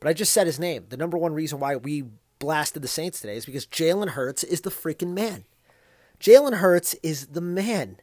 But 0.00 0.08
I 0.08 0.12
just 0.12 0.32
said 0.32 0.46
his 0.46 0.58
name. 0.58 0.86
The 0.88 0.96
number 0.96 1.18
one 1.18 1.34
reason 1.34 1.60
why 1.60 1.76
we 1.76 2.04
blasted 2.38 2.82
the 2.82 2.88
Saints 2.88 3.20
today 3.20 3.36
is 3.36 3.46
because 3.46 3.66
Jalen 3.66 4.10
Hurts 4.10 4.44
is 4.44 4.62
the 4.62 4.70
freaking 4.70 5.12
man. 5.12 5.44
Jalen 6.20 6.58
Hurts 6.58 6.94
is 7.02 7.28
the 7.28 7.40
man. 7.40 7.98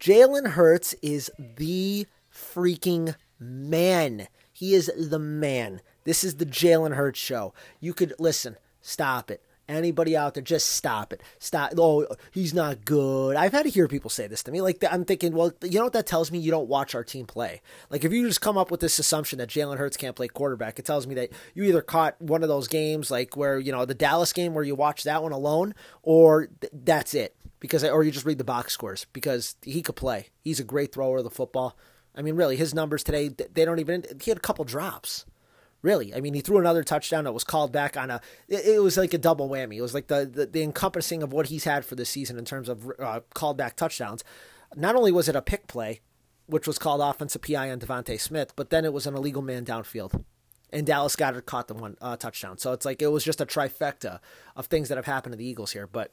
Jalen 0.00 0.50
Hurts 0.50 0.94
is 1.00 1.30
the 1.38 2.06
freaking 2.32 3.14
man. 3.38 4.28
He 4.58 4.74
is 4.74 4.90
the 4.96 5.20
man. 5.20 5.82
This 6.02 6.24
is 6.24 6.38
the 6.38 6.44
Jalen 6.44 6.96
Hurts 6.96 7.20
show. 7.20 7.54
You 7.78 7.94
could 7.94 8.12
listen, 8.18 8.56
stop 8.82 9.30
it. 9.30 9.40
Anybody 9.68 10.16
out 10.16 10.34
there, 10.34 10.42
just 10.42 10.68
stop 10.70 11.12
it. 11.12 11.22
Stop. 11.38 11.74
Oh, 11.78 12.08
he's 12.32 12.52
not 12.52 12.84
good. 12.84 13.36
I've 13.36 13.52
had 13.52 13.66
to 13.66 13.70
hear 13.70 13.86
people 13.86 14.10
say 14.10 14.26
this 14.26 14.42
to 14.42 14.50
me. 14.50 14.60
Like, 14.60 14.82
I'm 14.90 15.04
thinking, 15.04 15.32
well, 15.32 15.52
you 15.62 15.78
know 15.78 15.84
what 15.84 15.92
that 15.92 16.08
tells 16.08 16.32
me? 16.32 16.40
You 16.40 16.50
don't 16.50 16.66
watch 16.66 16.96
our 16.96 17.04
team 17.04 17.24
play. 17.24 17.62
Like, 17.88 18.04
if 18.04 18.12
you 18.12 18.26
just 18.26 18.40
come 18.40 18.58
up 18.58 18.72
with 18.72 18.80
this 18.80 18.98
assumption 18.98 19.38
that 19.38 19.48
Jalen 19.48 19.78
Hurts 19.78 19.96
can't 19.96 20.16
play 20.16 20.26
quarterback, 20.26 20.80
it 20.80 20.84
tells 20.84 21.06
me 21.06 21.14
that 21.14 21.30
you 21.54 21.62
either 21.62 21.80
caught 21.80 22.20
one 22.20 22.42
of 22.42 22.48
those 22.48 22.66
games, 22.66 23.12
like 23.12 23.36
where, 23.36 23.60
you 23.60 23.70
know, 23.70 23.84
the 23.84 23.94
Dallas 23.94 24.32
game 24.32 24.54
where 24.54 24.64
you 24.64 24.74
watch 24.74 25.04
that 25.04 25.22
one 25.22 25.30
alone, 25.30 25.72
or 26.02 26.48
th- 26.60 26.72
that's 26.72 27.14
it. 27.14 27.36
Because, 27.60 27.84
or 27.84 28.02
you 28.02 28.10
just 28.10 28.26
read 28.26 28.38
the 28.38 28.44
box 28.44 28.72
scores 28.72 29.06
because 29.12 29.54
he 29.62 29.82
could 29.82 29.94
play. 29.94 30.30
He's 30.40 30.58
a 30.58 30.64
great 30.64 30.92
thrower 30.92 31.18
of 31.18 31.24
the 31.24 31.30
football. 31.30 31.76
I 32.18 32.22
mean, 32.22 32.34
really, 32.34 32.56
his 32.56 32.74
numbers 32.74 33.04
today, 33.04 33.28
they 33.28 33.64
don't 33.64 33.78
even, 33.78 34.04
he 34.20 34.32
had 34.32 34.38
a 34.38 34.40
couple 34.40 34.64
drops. 34.64 35.24
Really, 35.80 36.12
I 36.12 36.20
mean, 36.20 36.34
he 36.34 36.40
threw 36.40 36.58
another 36.58 36.82
touchdown 36.82 37.22
that 37.22 37.32
was 37.32 37.44
called 37.44 37.70
back 37.70 37.96
on 37.96 38.10
a. 38.10 38.20
It, 38.48 38.82
was 38.82 38.96
like 38.96 39.14
a 39.14 39.18
double 39.18 39.48
whammy. 39.48 39.76
It 39.76 39.82
was 39.82 39.94
like 39.94 40.08
the, 40.08 40.26
the, 40.26 40.44
the 40.44 40.62
encompassing 40.64 41.22
of 41.22 41.32
what 41.32 41.46
he's 41.46 41.62
had 41.62 41.84
for 41.84 41.94
the 41.94 42.04
season 42.04 42.36
in 42.36 42.44
terms 42.44 42.68
of 42.68 42.90
uh, 42.98 43.20
called 43.32 43.56
back 43.56 43.76
touchdowns. 43.76 44.24
Not 44.74 44.96
only 44.96 45.12
was 45.12 45.28
it 45.28 45.36
a 45.36 45.40
pick 45.40 45.68
play, 45.68 46.00
which 46.46 46.66
was 46.66 46.80
called 46.80 47.00
offensive 47.00 47.42
PI 47.42 47.70
on 47.70 47.78
DeVonta 47.78 48.20
Smith, 48.20 48.54
but 48.56 48.70
then 48.70 48.84
it 48.84 48.92
was 48.92 49.06
an 49.06 49.14
illegal 49.14 49.40
man 49.40 49.64
downfield, 49.64 50.24
and 50.72 50.84
Dallas 50.84 51.14
Goedert 51.14 51.46
caught 51.46 51.68
the 51.68 51.74
one 51.74 51.96
uh, 52.00 52.16
touchdown. 52.16 52.58
So 52.58 52.72
it's 52.72 52.84
like 52.84 53.00
it 53.00 53.12
was 53.12 53.22
just 53.22 53.40
a 53.40 53.46
trifecta 53.46 54.18
of 54.56 54.66
things 54.66 54.88
that 54.88 54.98
have 54.98 55.06
happened 55.06 55.34
to 55.34 55.38
the 55.38 55.46
Eagles 55.46 55.70
here. 55.70 55.86
But 55.86 56.12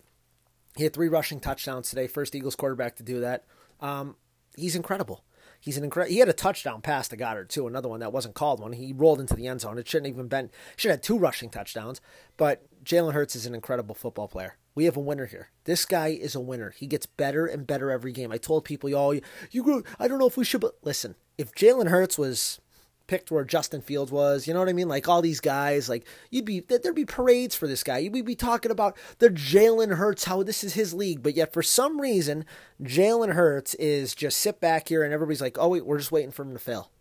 he 0.77 0.83
had 0.83 0.93
three 0.93 1.09
rushing 1.09 1.39
touchdowns 1.39 1.89
today. 1.89 2.05
First 2.05 2.35
Eagles 2.35 2.55
quarterback 2.55 2.97
to 2.97 3.03
do 3.03 3.21
that. 3.21 3.45
Um, 3.81 4.15
he's 4.55 4.75
incredible. 4.75 5.23
He's 5.65 5.77
an 5.77 5.83
incredible. 5.83 6.13
He 6.13 6.19
had 6.19 6.29
a 6.29 6.33
touchdown 6.33 6.81
pass 6.81 7.07
to 7.07 7.17
Goedert 7.17 7.49
too, 7.49 7.65
another 7.65 7.89
one 7.89 7.99
that 8.01 8.13
wasn't 8.13 8.35
called 8.35 8.59
one. 8.59 8.73
He 8.73 8.93
rolled 8.93 9.19
into 9.19 9.33
the 9.33 9.47
end 9.47 9.61
zone. 9.61 9.79
It 9.79 9.87
shouldn't 9.87 10.13
even 10.13 10.27
been. 10.27 10.51
Should 10.77 10.91
have 10.91 10.99
had 10.99 11.03
two 11.03 11.17
rushing 11.17 11.49
touchdowns. 11.49 12.01
But 12.37 12.67
Jalen 12.83 13.13
Hurts 13.13 13.35
is 13.35 13.47
an 13.47 13.55
incredible 13.55 13.95
football 13.95 14.27
player. 14.27 14.57
We 14.75 14.85
have 14.85 14.95
a 14.95 14.99
winner 14.99 15.25
here. 15.25 15.49
This 15.63 15.85
guy 15.85 16.09
is 16.09 16.35
a 16.35 16.39
winner. 16.39 16.69
He 16.69 16.85
gets 16.85 17.07
better 17.07 17.47
and 17.47 17.65
better 17.65 17.89
every 17.89 18.11
game. 18.11 18.31
I 18.31 18.37
told 18.37 18.63
people, 18.63 18.91
y'all, 18.91 19.15
you, 19.15 19.21
you 19.49 19.83
I 19.97 20.07
don't 20.07 20.19
know 20.19 20.27
if 20.27 20.37
we 20.37 20.45
should, 20.45 20.61
but 20.61 20.75
listen, 20.83 21.15
if 21.35 21.51
Jalen 21.55 21.89
Hurts 21.89 22.19
was 22.19 22.61
picked 23.07 23.31
where 23.31 23.43
Justin 23.43 23.81
Fields 23.81 24.11
was. 24.11 24.47
You 24.47 24.53
know 24.53 24.59
what 24.59 24.69
I 24.69 24.73
mean? 24.73 24.87
Like 24.87 25.07
all 25.07 25.21
these 25.21 25.39
guys, 25.39 25.89
like 25.89 26.05
you'd 26.29 26.45
be 26.45 26.59
there'd 26.59 26.95
be 26.95 27.05
parades 27.05 27.55
for 27.55 27.67
this 27.67 27.83
guy. 27.83 27.99
You'd 27.99 28.25
be 28.25 28.35
talking 28.35 28.71
about 28.71 28.97
the 29.19 29.29
Jalen 29.29 29.95
Hurts, 29.95 30.25
how 30.25 30.43
this 30.43 30.63
is 30.63 30.73
his 30.73 30.93
league. 30.93 31.23
But 31.23 31.35
yet 31.35 31.53
for 31.53 31.63
some 31.63 31.99
reason, 31.99 32.45
Jalen 32.81 33.33
Hurts 33.33 33.73
is 33.75 34.15
just 34.15 34.37
sit 34.37 34.59
back 34.59 34.89
here 34.89 35.03
and 35.03 35.13
everybody's 35.13 35.41
like, 35.41 35.57
oh 35.59 35.69
wait, 35.69 35.85
we're 35.85 35.99
just 35.99 36.11
waiting 36.11 36.31
for 36.31 36.43
him 36.43 36.53
to 36.53 36.59
fail. 36.59 36.91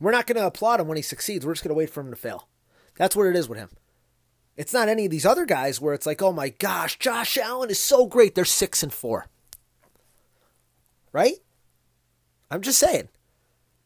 We're 0.00 0.10
not 0.10 0.26
going 0.26 0.36
to 0.36 0.46
applaud 0.46 0.80
him 0.80 0.88
when 0.88 0.96
he 0.96 1.02
succeeds. 1.02 1.46
We're 1.46 1.52
just 1.52 1.62
going 1.62 1.74
to 1.74 1.78
wait 1.78 1.90
for 1.90 2.00
him 2.00 2.10
to 2.10 2.16
fail. 2.16 2.48
That's 2.96 3.14
what 3.14 3.28
it 3.28 3.36
is 3.36 3.48
with 3.48 3.58
him. 3.58 3.70
It's 4.56 4.72
not 4.72 4.88
any 4.88 5.04
of 5.04 5.10
these 5.10 5.24
other 5.24 5.46
guys 5.46 5.80
where 5.80 5.94
it's 5.94 6.06
like, 6.06 6.20
oh 6.20 6.32
my 6.32 6.48
gosh, 6.50 6.98
Josh 6.98 7.38
Allen 7.38 7.70
is 7.70 7.78
so 7.78 8.06
great. 8.06 8.34
They're 8.34 8.44
six 8.44 8.82
and 8.82 8.92
four. 8.92 9.26
Right? 11.12 11.36
I'm 12.50 12.62
just 12.62 12.78
saying. 12.78 13.08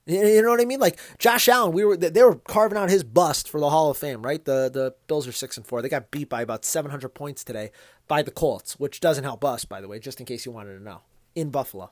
You 0.07 0.41
know 0.41 0.51
what 0.51 0.61
I 0.61 0.65
mean? 0.65 0.79
Like 0.79 1.01
Josh 1.19 1.49
Allen, 1.49 1.73
we 1.73 1.85
were 1.85 1.97
they 1.97 2.23
were 2.23 2.37
carving 2.37 2.79
out 2.79 2.91
his 2.91 3.03
bust 3.03 3.49
for 3.49 3.59
the 3.59 3.71
Hall 3.71 3.91
of 3.91 3.97
Fame, 3.97 4.23
right? 4.23 4.45
The 4.45 4.71
the 4.73 4.95
Bills 5.09 5.27
are 5.27 5.33
six 5.33 5.57
and 5.57 5.67
four. 5.67 5.83
They 5.83 5.89
got 5.89 6.13
beat 6.13 6.29
by 6.29 6.43
about 6.43 6.65
seven 6.65 6.93
hundred 6.93 7.09
points 7.11 7.43
today 7.43 7.73
by 8.07 8.23
the 8.23 8.31
Colts, 8.31 8.79
which 8.79 9.01
doesn't 9.01 9.25
help 9.25 9.45
us, 9.45 9.65
by 9.65 9.81
the 9.81 9.89
way, 9.89 9.99
just 9.99 10.21
in 10.21 10.27
case 10.27 10.47
you 10.47 10.53
wanted 10.53 10.79
to 10.79 10.83
know, 10.83 11.01
in 11.35 11.51
Buffalo. 11.51 11.91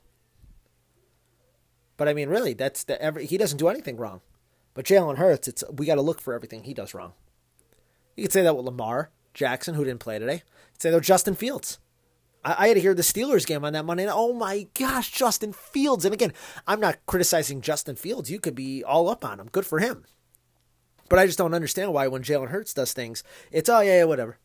But 1.97 2.07
I 2.07 2.15
mean, 2.15 2.29
really, 2.29 2.55
that's 2.55 2.85
the 2.85 3.01
every 3.03 3.27
he 3.27 3.37
doesn't 3.37 3.59
do 3.59 3.69
anything 3.69 3.97
wrong. 3.97 4.21
But 4.75 4.85
Jalen 4.85 5.19
Hurts, 5.19 5.49
it's 5.49 5.65
we 5.73 5.85
got 5.85 5.97
to 5.97 6.03
look 6.03 6.21
for 6.21 6.35
everything 6.35 6.63
he 6.63 6.75
does 6.75 6.95
wrong. 6.95 7.15
You 8.17 8.23
could 8.25 8.33
say 8.33 8.43
that 8.43 8.57
with 8.57 8.65
Lamar 8.65 9.11
Jackson, 9.33 9.75
who 9.75 9.85
didn't 9.85 10.01
play 10.01 10.21
today. 10.21 10.35
You 10.35 10.73
could 10.75 10.83
say 10.83 10.91
that 10.91 10.97
with 10.97 11.05
Justin 11.05 11.35
Fields. 11.35 11.81
I, 12.45 12.69
had 12.69 12.75
to 12.75 12.81
hear 12.81 12.95
the 12.95 13.03
Steelers 13.03 13.47
game 13.47 13.65
on 13.65 13.73
that 13.73 13.85
Monday. 13.85 14.05
And 14.05 14.13
oh 14.15 14.33
my 14.35 14.67
gosh, 14.75 15.11
Justin 15.11 15.53
Fields! 15.53 16.05
And 16.05 16.13
again, 16.13 16.33
I'm 16.67 16.81
not 16.81 16.99
criticizing 17.07 17.61
Justin 17.61 17.97
Fields. 17.97 18.31
You 18.31 18.39
could 18.39 18.55
be 18.55 18.85
all 18.85 19.09
up 19.09 19.25
on 19.25 19.41
him. 19.41 19.49
Good 19.51 19.67
for 19.67 19.79
him. 19.79 20.05
But 21.09 21.19
I 21.19 21.27
just 21.27 21.39
don't 21.39 21.55
understand 21.55 21.93
why 21.93 22.09
when 22.09 22.23
Jalen 22.23 22.49
Hurts 22.49 22.75
does 22.75 22.93
things, 22.93 23.23
it's 23.51 23.69
oh 23.69 23.81
yeah, 23.81 23.99
yeah 23.99 24.05
whatever. 24.05 24.39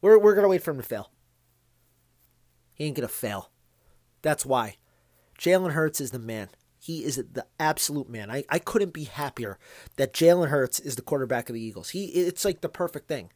We're 0.00 0.18
we're 0.18 0.34
gonna 0.34 0.48
wait 0.48 0.62
for 0.62 0.72
him 0.72 0.78
to 0.78 0.82
fail. 0.82 1.10
He 2.74 2.84
ain't 2.84 2.96
gonna 2.96 3.08
fail. 3.08 3.50
That's 4.22 4.44
why. 4.44 4.76
Jalen 5.38 5.72
Hurts 5.72 6.00
is 6.00 6.10
the 6.10 6.18
man. 6.18 6.48
He 6.78 7.04
is 7.04 7.16
the 7.16 7.46
absolute 7.58 8.10
man. 8.10 8.30
I, 8.30 8.44
I 8.50 8.58
couldn't 8.58 8.92
be 8.92 9.04
happier 9.04 9.58
that 9.96 10.12
Jalen 10.12 10.48
Hurts 10.48 10.78
is 10.78 10.96
the 10.96 11.02
quarterback 11.02 11.48
of 11.48 11.54
the 11.54 11.62
Eagles. 11.62 11.90
He 11.90 12.06
it's 12.06 12.44
like 12.44 12.60
the 12.60 12.68
perfect 12.68 13.08
thing 13.08 13.30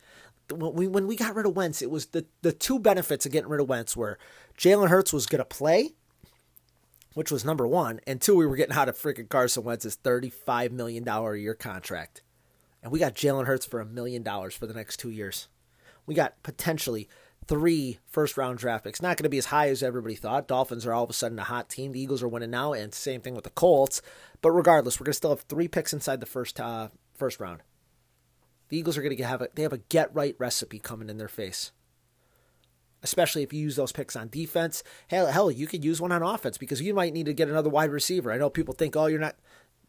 when 0.51 0.73
we 0.75 0.89
when 0.89 1.07
we 1.07 1.17
got 1.17 1.35
rid 1.35 1.47
of 1.47 1.57
Wentz, 1.57 1.83
it 1.83 1.91
was 1.91 2.07
the 2.07 2.27
the 2.43 2.53
two 2.53 2.79
benefits 2.79 3.27
of 3.27 3.33
getting 3.33 3.51
rid 3.51 3.61
of 3.61 3.69
Wentz 3.69 3.97
were 3.97 4.19
Jalen 4.57 4.89
Hurts 4.89 5.13
was 5.13 5.27
going 5.27 5.41
to 5.41 5.45
play, 5.45 5.91
which 7.15 7.31
was 7.31 7.45
number 7.45 7.67
one, 7.67 8.01
and 8.07 8.21
two, 8.21 8.35
we 8.35 8.47
were 8.47 8.57
getting 8.57 8.77
out 8.77 8.89
of 8.89 8.97
freaking 8.97 9.29
Carson 9.29 9.65
Wentz's 9.65 9.97
thirty 9.97 10.31
five 10.31 10.73
million 10.73 11.05
dollar 11.05 11.35
a 11.35 11.41
year 11.41 11.55
contract, 11.55 12.23
and 12.83 12.93
we 12.93 12.99
got 12.99 13.15
Jalen 13.15 13.47
Hurts 13.47 13.67
for 13.67 13.81
a 13.81 13.87
million 13.87 14.23
dollars 14.23 14.55
for 14.55 14.67
the 14.67 14.75
next 14.75 14.99
two 14.99 15.11
years. 15.11 15.49
We 16.07 16.15
got 16.15 16.43
potentially 16.43 17.09
three 17.47 17.99
first 18.07 18.37
round 18.37 18.59
draft 18.59 18.85
picks. 18.85 19.03
Not 19.03 19.17
going 19.17 19.25
to 19.25 19.29
be 19.29 19.39
as 19.39 19.47
high 19.47 19.69
as 19.69 19.83
everybody 19.83 20.15
thought. 20.15 20.49
Dolphins 20.49 20.87
are 20.87 20.93
all 20.93 21.05
of 21.05 21.11
a 21.11 21.15
sudden 21.15 21.39
a 21.39 21.45
hot 21.45 21.69
team. 21.69 21.93
The 21.93 22.01
Eagles 22.01 22.23
are 22.23 22.29
winning 22.29 22.51
now, 22.51 22.73
and 22.73 22.95
same 22.95 23.21
thing 23.21 23.35
with 23.35 23.45
the 23.45 23.51
Colts. 23.51 24.01
But 24.41 24.53
regardless, 24.53 24.99
we're 25.01 25.05
going 25.05 25.13
to 25.13 25.17
still 25.17 25.31
have 25.31 25.43
three 25.43 25.69
picks 25.69 25.93
inside 25.93 26.21
the 26.21 26.27
first 26.27 26.61
uh, 26.61 26.89
first 27.15 27.41
round. 27.41 27.63
The 28.69 28.79
Eagles 28.79 28.97
are 28.97 29.03
going 29.03 29.17
to 29.17 29.25
have 29.25 29.43
a 29.43 29.49
they 29.55 29.63
have 29.63 29.73
a 29.73 29.79
get 29.79 30.15
right 30.15 30.37
recipe 30.39 30.79
coming 30.79 31.09
in 31.09 31.19
their 31.19 31.29
face. 31.29 31.73
Especially 33.03 33.43
if 33.43 33.53
you 33.53 33.61
use 33.61 33.77
those 33.77 33.93
picks 33.93 34.17
on 34.17 34.29
defense. 34.29 34.83
Hell, 35.07 35.29
hell, 35.29 35.51
you 35.51 35.69
could 35.69 35.85
use 35.85 36.01
one 36.01 36.11
on 36.11 36.23
offense 36.23 36.59
because 36.59 36.81
you 36.81 36.93
might 36.93 37.13
need 37.13 37.27
to 37.27 37.33
get 37.33 37.49
another 37.49 37.71
wide 37.71 37.91
receiver. 37.91 38.33
I 38.33 38.39
know 38.39 38.51
people 38.51 38.75
think, 38.75 38.97
oh, 38.97 39.07
you're 39.07 39.21
not. 39.21 39.37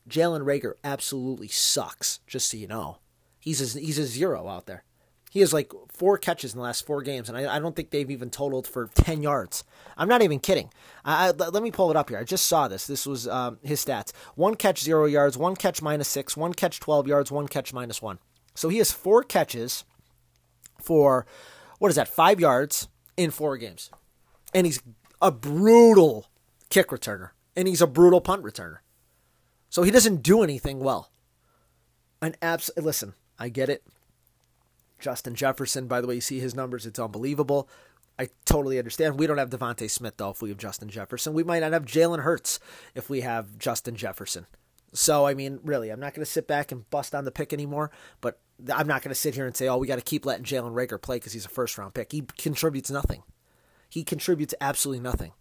Jalen 0.08 0.42
Reagor 0.42 0.74
absolutely 0.84 1.48
sucks. 1.48 2.20
Just 2.28 2.52
so 2.52 2.58
you 2.58 2.68
know, 2.68 3.00
he's 3.40 3.76
a, 3.76 3.80
he's 3.80 3.98
a 3.98 4.06
zero 4.06 4.48
out 4.48 4.68
there. 4.68 4.84
He 5.32 5.42
has 5.42 5.54
like 5.54 5.72
four 5.92 6.18
catches 6.18 6.54
in 6.54 6.58
the 6.58 6.64
last 6.64 6.86
four 6.86 7.04
games, 7.04 7.30
and 7.30 7.38
I, 7.38 7.56
I 7.56 7.60
don't 7.60 7.76
think 7.76 7.92
they've 7.92 8.10
even 8.10 8.32
totaled 8.32 8.66
for 8.66 8.90
10 8.96 9.22
yards. 9.22 9.64
I'm 9.96 10.08
not 10.08 10.24
even 10.24 10.40
kidding. 10.40 10.72
I, 11.06 11.28
I, 11.28 11.32
let 11.32 11.62
me 11.62 11.70
pull 11.70 11.92
it 11.92 11.96
up 11.96 12.10
here. 12.10 12.18
I 12.18 12.24
just 12.24 12.46
saw 12.48 12.68
this. 12.68 12.88
This 12.88 13.06
was 13.06 13.28
um, 13.28 13.60
his 13.62 13.84
stats 13.84 14.12
one 14.36 14.56
catch, 14.56 14.82
zero 14.82 15.06
yards, 15.06 15.38
one 15.38 15.56
catch, 15.56 15.82
minus 15.84 16.08
six, 16.08 16.36
one 16.36 16.54
catch, 16.54 16.80
12 16.80 17.08
yards, 17.08 17.32
one 17.32 17.48
catch, 17.48 17.74
minus 17.74 18.02
one. 18.02 18.18
So 18.60 18.68
he 18.68 18.80
has 18.80 18.92
four 18.92 19.24
catches 19.24 19.86
for, 20.82 21.26
what 21.78 21.88
is 21.88 21.96
that, 21.96 22.10
five 22.10 22.42
yards 22.42 22.90
in 23.16 23.32
four 23.32 23.56
games. 23.56 23.90
And 24.54 24.66
he's 24.68 24.82
a 25.22 25.32
brutal 25.32 26.28
kick 26.70 26.90
returner. 26.90 27.30
And 27.56 27.70
he's 27.70 27.82
a 27.82 27.88
brutal 27.88 28.20
punt 28.20 28.44
returner. 28.44 28.80
So 29.70 29.84
he 29.84 29.92
doesn't 29.92 30.24
do 30.24 30.44
anything 30.44 30.80
well. 30.82 31.10
An 32.22 32.36
abs 32.42 32.70
listen, 32.76 33.14
I 33.40 33.48
get 33.48 33.70
it. 33.70 33.86
Justin 35.00 35.36
Jefferson, 35.36 35.88
by 35.88 36.02
the 36.02 36.08
way, 36.08 36.16
you 36.16 36.22
see 36.22 36.42
his 36.42 36.54
numbers, 36.54 36.86
it's 36.86 37.00
unbelievable. 37.00 37.70
I 38.20 38.28
totally 38.44 38.78
understand. 38.78 39.18
We 39.18 39.26
don't 39.26 39.38
have 39.38 39.52
DeVonta 39.52 39.90
Smith 39.90 40.16
though 40.18 40.32
if 40.32 40.42
we 40.42 40.50
have 40.50 40.58
Justin 40.58 40.90
Jefferson. 40.90 41.34
We 41.34 41.46
might 41.46 41.60
not 41.60 41.72
have 41.72 41.86
Jalen 41.86 42.24
Hurts 42.24 42.60
if 42.94 43.10
we 43.10 43.22
have 43.22 43.58
Justin 43.58 43.96
Jefferson. 43.96 44.48
So 44.92 45.26
I 45.26 45.34
mean, 45.34 45.62
really, 45.64 45.92
I'm 45.92 46.02
not 46.02 46.14
going 46.14 46.26
to 46.26 46.30
sit 46.30 46.46
back 46.46 46.74
and 46.74 46.90
bust 46.90 47.16
on 47.16 47.24
the 47.24 47.32
pick 47.32 47.54
anymore. 47.54 47.90
But 48.20 48.38
I'm 48.74 48.88
not 48.88 49.02
going 49.02 49.10
to 49.10 49.16
sit 49.16 49.36
here 49.36 49.46
and 49.46 49.56
say, 49.56 49.68
oh, 49.68 49.78
we 49.78 49.88
got 49.88 49.96
to 49.96 50.02
keep 50.02 50.26
letting 50.26 50.44
Jalen 50.44 50.74
Reagor 50.74 51.02
play 51.02 51.18
because 51.18 51.34
he's 51.34 51.46
a 51.46 51.50
first 51.50 51.78
round 51.78 51.94
pick. 51.94 52.12
He 52.12 52.24
contributes 52.38 52.92
nothing. 52.92 53.24
He 53.90 54.04
contributes 54.04 54.54
absolutely 54.60 55.02
nothing. 55.02 55.32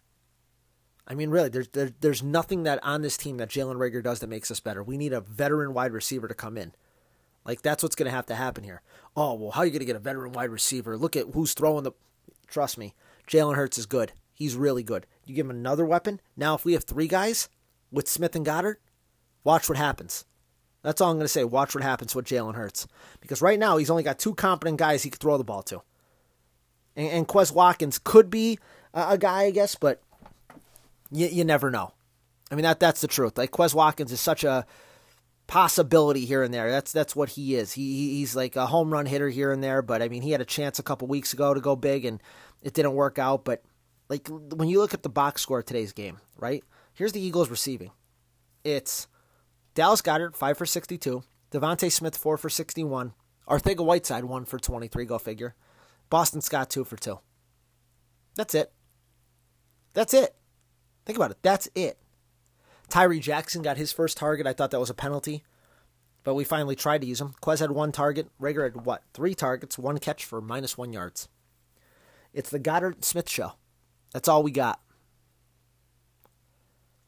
I 1.07 1.15
mean, 1.15 1.29
really, 1.29 1.49
there's 1.49 1.67
there, 1.69 1.91
there's 1.99 2.21
nothing 2.21 2.63
that 2.63 2.79
on 2.83 3.01
this 3.01 3.17
team 3.17 3.37
that 3.37 3.49
Jalen 3.49 3.75
Reagor 3.75 4.03
does 4.03 4.19
that 4.19 4.29
makes 4.29 4.51
us 4.51 4.59
better. 4.59 4.83
We 4.83 4.97
need 4.97 5.11
a 5.11 5.21
veteran 5.21 5.73
wide 5.73 5.91
receiver 5.91 6.27
to 6.27 6.35
come 6.35 6.57
in. 6.57 6.73
Like 7.45 7.61
that's 7.63 7.81
what's 7.81 7.95
going 7.95 8.05
to 8.05 8.15
have 8.15 8.27
to 8.27 8.35
happen 8.35 8.63
here. 8.63 8.81
Oh 9.15 9.33
well, 9.33 9.51
how 9.51 9.61
are 9.61 9.65
you 9.65 9.71
going 9.71 9.79
to 9.79 9.85
get 9.85 9.95
a 9.95 9.99
veteran 9.99 10.33
wide 10.33 10.51
receiver? 10.51 10.97
Look 10.97 11.15
at 11.15 11.27
who's 11.33 11.53
throwing 11.53 11.83
the. 11.83 11.93
Trust 12.47 12.77
me, 12.77 12.93
Jalen 13.27 13.55
Hurts 13.55 13.77
is 13.77 13.85
good. 13.85 14.13
He's 14.33 14.55
really 14.55 14.83
good. 14.83 15.05
You 15.25 15.35
give 15.35 15.47
him 15.47 15.51
another 15.51 15.85
weapon. 15.85 16.21
Now, 16.37 16.55
if 16.55 16.63
we 16.63 16.73
have 16.73 16.83
three 16.83 17.07
guys 17.07 17.49
with 17.91 18.07
Smith 18.07 18.35
and 18.35 18.45
Goedert, 18.45 18.77
watch 19.43 19.67
what 19.67 19.77
happens. 19.77 20.25
That's 20.81 21.01
all 21.01 21.11
I'm 21.11 21.17
going 21.17 21.25
to 21.25 21.29
say. 21.29 21.43
Watch 21.43 21.75
what 21.75 21.83
happens 21.83 22.15
with 22.15 22.25
Jalen 22.25 22.55
Hurts. 22.55 22.87
Because 23.19 23.41
right 23.41 23.59
now, 23.59 23.77
he's 23.77 23.89
only 23.89 24.03
got 24.03 24.19
two 24.19 24.33
competent 24.33 24.77
guys 24.77 25.03
he 25.03 25.09
could 25.09 25.19
throw 25.19 25.37
the 25.37 25.43
ball 25.43 25.63
to. 25.63 25.81
And, 26.95 27.09
and 27.09 27.27
Quez 27.27 27.51
Watkins 27.51 27.99
could 27.99 28.29
be 28.29 28.59
a, 28.93 29.09
a 29.11 29.17
guy, 29.17 29.43
I 29.43 29.51
guess, 29.51 29.75
but 29.75 30.01
you, 31.11 31.27
you 31.27 31.43
never 31.43 31.69
know. 31.69 31.93
I 32.51 32.55
mean, 32.55 32.63
that 32.63 32.79
that's 32.79 33.01
the 33.01 33.07
truth. 33.07 33.37
Like, 33.37 33.51
Quez 33.51 33.73
Watkins 33.73 34.11
is 34.11 34.21
such 34.21 34.43
a 34.43 34.65
possibility 35.49 36.25
here 36.25 36.43
and 36.43 36.53
there. 36.53 36.69
That's 36.69 36.91
that's 36.91 37.15
what 37.15 37.29
he 37.29 37.55
is. 37.55 37.73
He 37.73 38.17
he's 38.17 38.35
like 38.35 38.55
a 38.55 38.67
home 38.67 38.93
run 38.93 39.07
hitter 39.07 39.29
here 39.29 39.51
and 39.51 39.63
there, 39.63 39.81
but 39.81 40.01
I 40.01 40.07
mean, 40.07 40.21
he 40.21 40.31
had 40.31 40.41
a 40.41 40.45
chance 40.45 40.77
a 40.77 40.83
couple 40.83 41.07
weeks 41.07 41.33
ago 41.33 41.55
to 41.55 41.59
go 41.59 41.75
big 41.75 42.05
and 42.05 42.21
it 42.61 42.73
didn't 42.73 42.93
work 42.93 43.17
out, 43.17 43.45
but 43.45 43.63
like 44.09 44.27
when 44.27 44.69
you 44.69 44.79
look 44.79 44.93
at 44.93 45.01
the 45.01 45.09
box 45.09 45.41
score 45.41 45.59
of 45.59 45.65
today's 45.65 45.91
game, 45.91 46.19
right? 46.37 46.63
Here's 46.93 47.13
the 47.13 47.21
Eagles 47.21 47.49
receiving. 47.49 47.89
It's 48.63 49.07
Dallas 49.79 50.01
Goedert, 50.01 50.35
5 50.35 50.57
for 50.57 50.65
62. 50.65 51.23
DeVonta 51.51 51.89
Smith, 51.89 52.17
4 52.17 52.35
for 52.35 52.49
61. 52.49 53.13
Arcega 53.47 53.85
Whiteside, 53.85 54.25
1 54.25 54.43
for 54.43 54.59
23, 54.59 55.05
go 55.05 55.17
figure. 55.17 55.55
Boston 56.09 56.41
Scott, 56.41 56.69
2 56.69 56.83
for 56.83 56.97
2. 56.97 57.17
That's 58.35 58.53
it. 58.53 58.73
That's 59.93 60.13
it. 60.13 60.35
Think 61.05 61.17
about 61.17 61.31
it. 61.31 61.37
That's 61.43 61.69
it. 61.75 61.97
Tyree 62.89 63.21
Jackson 63.21 63.61
got 63.61 63.77
his 63.77 63.93
first 63.93 64.17
target. 64.17 64.45
I 64.45 64.51
thought 64.51 64.71
that 64.71 64.81
was 64.81 64.89
a 64.89 64.93
penalty, 64.93 65.45
but 66.25 66.33
we 66.33 66.43
finally 66.43 66.75
tried 66.75 66.99
to 66.99 67.07
use 67.07 67.21
him. 67.21 67.35
Quez 67.41 67.61
had 67.61 67.71
one 67.71 67.93
target. 67.93 68.27
Reagor 68.37 68.63
had 68.63 68.85
what? 68.85 69.03
Three 69.13 69.33
targets, 69.33 69.77
one 69.77 69.97
catch 69.99 70.25
for 70.25 70.41
minus 70.41 70.77
one 70.77 70.91
yards. 70.91 71.29
It's 72.33 72.49
the 72.49 72.59
Goedert 72.59 73.05
Smith 73.05 73.29
show. 73.29 73.53
That's 74.11 74.27
all 74.27 74.43
we 74.43 74.51
got. 74.51 74.81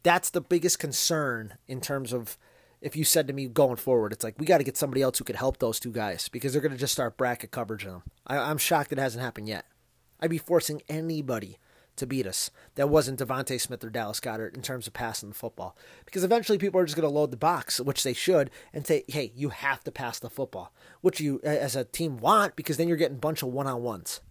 That's 0.04 0.30
the 0.30 0.40
biggest 0.40 0.80
concern 0.80 1.56
in 1.68 1.82
terms 1.82 2.13
of 2.13 2.38
if 2.81 2.95
you 2.95 3.03
said 3.03 3.27
to 3.27 3.33
me 3.33 3.47
going 3.47 3.77
forward, 3.77 4.11
it's 4.11 4.23
like 4.23 4.39
we 4.39 4.45
got 4.45 4.57
to 4.57 4.63
get 4.63 4.77
somebody 4.77 5.01
else 5.01 5.17
who 5.17 5.23
could 5.23 5.35
help 5.35 5.57
those 5.57 5.79
two 5.79 5.91
guys 5.91 6.27
because 6.29 6.51
they're 6.51 6.61
going 6.61 6.71
to 6.71 6.77
just 6.77 6.93
start 6.93 7.17
bracket 7.17 7.51
coverage 7.51 7.85
on 7.85 7.91
them. 7.91 8.03
I, 8.25 8.38
I'm 8.38 8.57
shocked 8.57 8.91
it 8.91 8.97
hasn't 8.97 9.23
happened 9.23 9.47
yet. 9.47 9.65
I'd 10.19 10.29
be 10.29 10.38
forcing 10.38 10.81
anybody 10.89 11.57
to 11.97 12.07
beat 12.07 12.25
us 12.25 12.50
that 12.75 12.89
wasn't 12.89 13.19
DeVonta 13.19 13.59
Smith 13.59 13.83
or 13.83 13.89
Dallas 13.89 14.19
Goedert 14.19 14.55
in 14.55 14.61
terms 14.61 14.88
of 14.88 14.93
passing 14.93 15.29
the 15.29 15.35
football. 15.35 15.75
Because 16.05 16.23
eventually 16.23 16.57
people 16.57 16.79
are 16.79 16.85
just 16.85 16.95
going 16.95 17.07
to 17.07 17.13
load 17.13 17.31
the 17.31 17.38
box, 17.38 17.79
which 17.79 18.03
they 18.03 18.13
should, 18.13 18.50
and 18.73 18.88
say, 18.88 19.03
hey, 19.07 19.31
you 19.35 19.50
have 19.50 19.83
to 19.83 19.91
pass 19.91 20.17
the 20.17 20.29
football, 20.29 20.73
which 21.01 21.19
you 21.19 21.39
as 21.43 21.75
a 21.75 21.83
team 21.83 22.17
want 22.17 22.55
because 22.55 22.77
then 22.77 22.88
you're 22.88 22.97
getting 22.97 23.17
a 23.17 23.19
bunch 23.19 23.43
of 23.43 23.50
one 23.50 23.67
on 23.67 23.81
ones. 23.81 24.21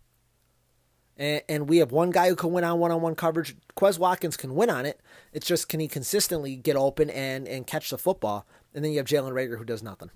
And, 1.20 1.42
and 1.50 1.68
we 1.68 1.76
have 1.76 1.92
one 1.92 2.10
guy 2.10 2.30
who 2.30 2.34
can 2.34 2.50
win 2.50 2.64
on 2.64 2.80
one 2.80 2.90
on 2.90 3.02
one 3.02 3.14
coverage. 3.14 3.54
Quez 3.76 3.98
Watkins 3.98 4.38
can 4.38 4.54
win 4.54 4.70
on 4.70 4.86
it. 4.86 5.00
It's 5.32 5.46
just 5.46 5.68
can 5.68 5.78
he 5.78 5.86
consistently 5.86 6.56
get 6.56 6.76
open 6.76 7.10
and, 7.10 7.46
and 7.46 7.66
catch 7.66 7.90
the 7.90 7.98
football? 7.98 8.46
And 8.74 8.82
then 8.82 8.90
you 8.92 8.98
have 8.98 9.06
Jalen 9.06 9.32
Reagor 9.32 9.58
who 9.58 9.64
does 9.64 9.82
nothing. 9.82 10.10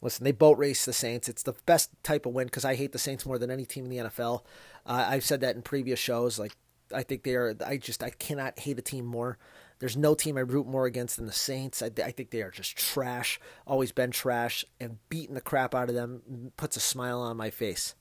Listen, 0.00 0.24
they 0.24 0.32
boat 0.32 0.58
race 0.58 0.84
the 0.84 0.92
Saints. 0.92 1.28
It's 1.28 1.42
the 1.42 1.54
best 1.66 1.90
type 2.04 2.24
of 2.24 2.34
win 2.34 2.46
because 2.46 2.64
I 2.64 2.76
hate 2.76 2.92
the 2.92 2.98
Saints 2.98 3.26
more 3.26 3.38
than 3.38 3.50
any 3.50 3.64
team 3.64 3.84
in 3.84 3.90
the 3.90 3.96
NFL. 3.96 4.42
Uh, 4.86 5.06
I've 5.08 5.24
said 5.24 5.40
that 5.40 5.56
in 5.56 5.62
previous 5.62 5.98
shows. 5.98 6.38
Like, 6.38 6.56
I 6.94 7.02
think 7.02 7.24
they 7.24 7.34
are. 7.34 7.56
I 7.66 7.78
just 7.78 8.04
I 8.04 8.10
cannot 8.10 8.60
hate 8.60 8.78
a 8.78 8.82
team 8.82 9.06
more. 9.06 9.38
There's 9.80 9.96
no 9.96 10.14
team 10.14 10.36
I 10.36 10.42
root 10.42 10.68
more 10.68 10.86
against 10.86 11.16
than 11.16 11.26
the 11.26 11.32
Saints. 11.32 11.82
I, 11.82 11.90
I 12.04 12.12
think 12.12 12.30
they 12.30 12.42
are 12.42 12.52
just 12.52 12.76
trash. 12.76 13.40
Always 13.66 13.90
been 13.90 14.12
trash, 14.12 14.64
and 14.78 14.98
beating 15.08 15.34
the 15.34 15.40
crap 15.40 15.74
out 15.74 15.88
of 15.88 15.96
them 15.96 16.52
puts 16.56 16.76
a 16.76 16.80
smile 16.80 17.20
on 17.20 17.36
my 17.36 17.50
face. 17.50 17.96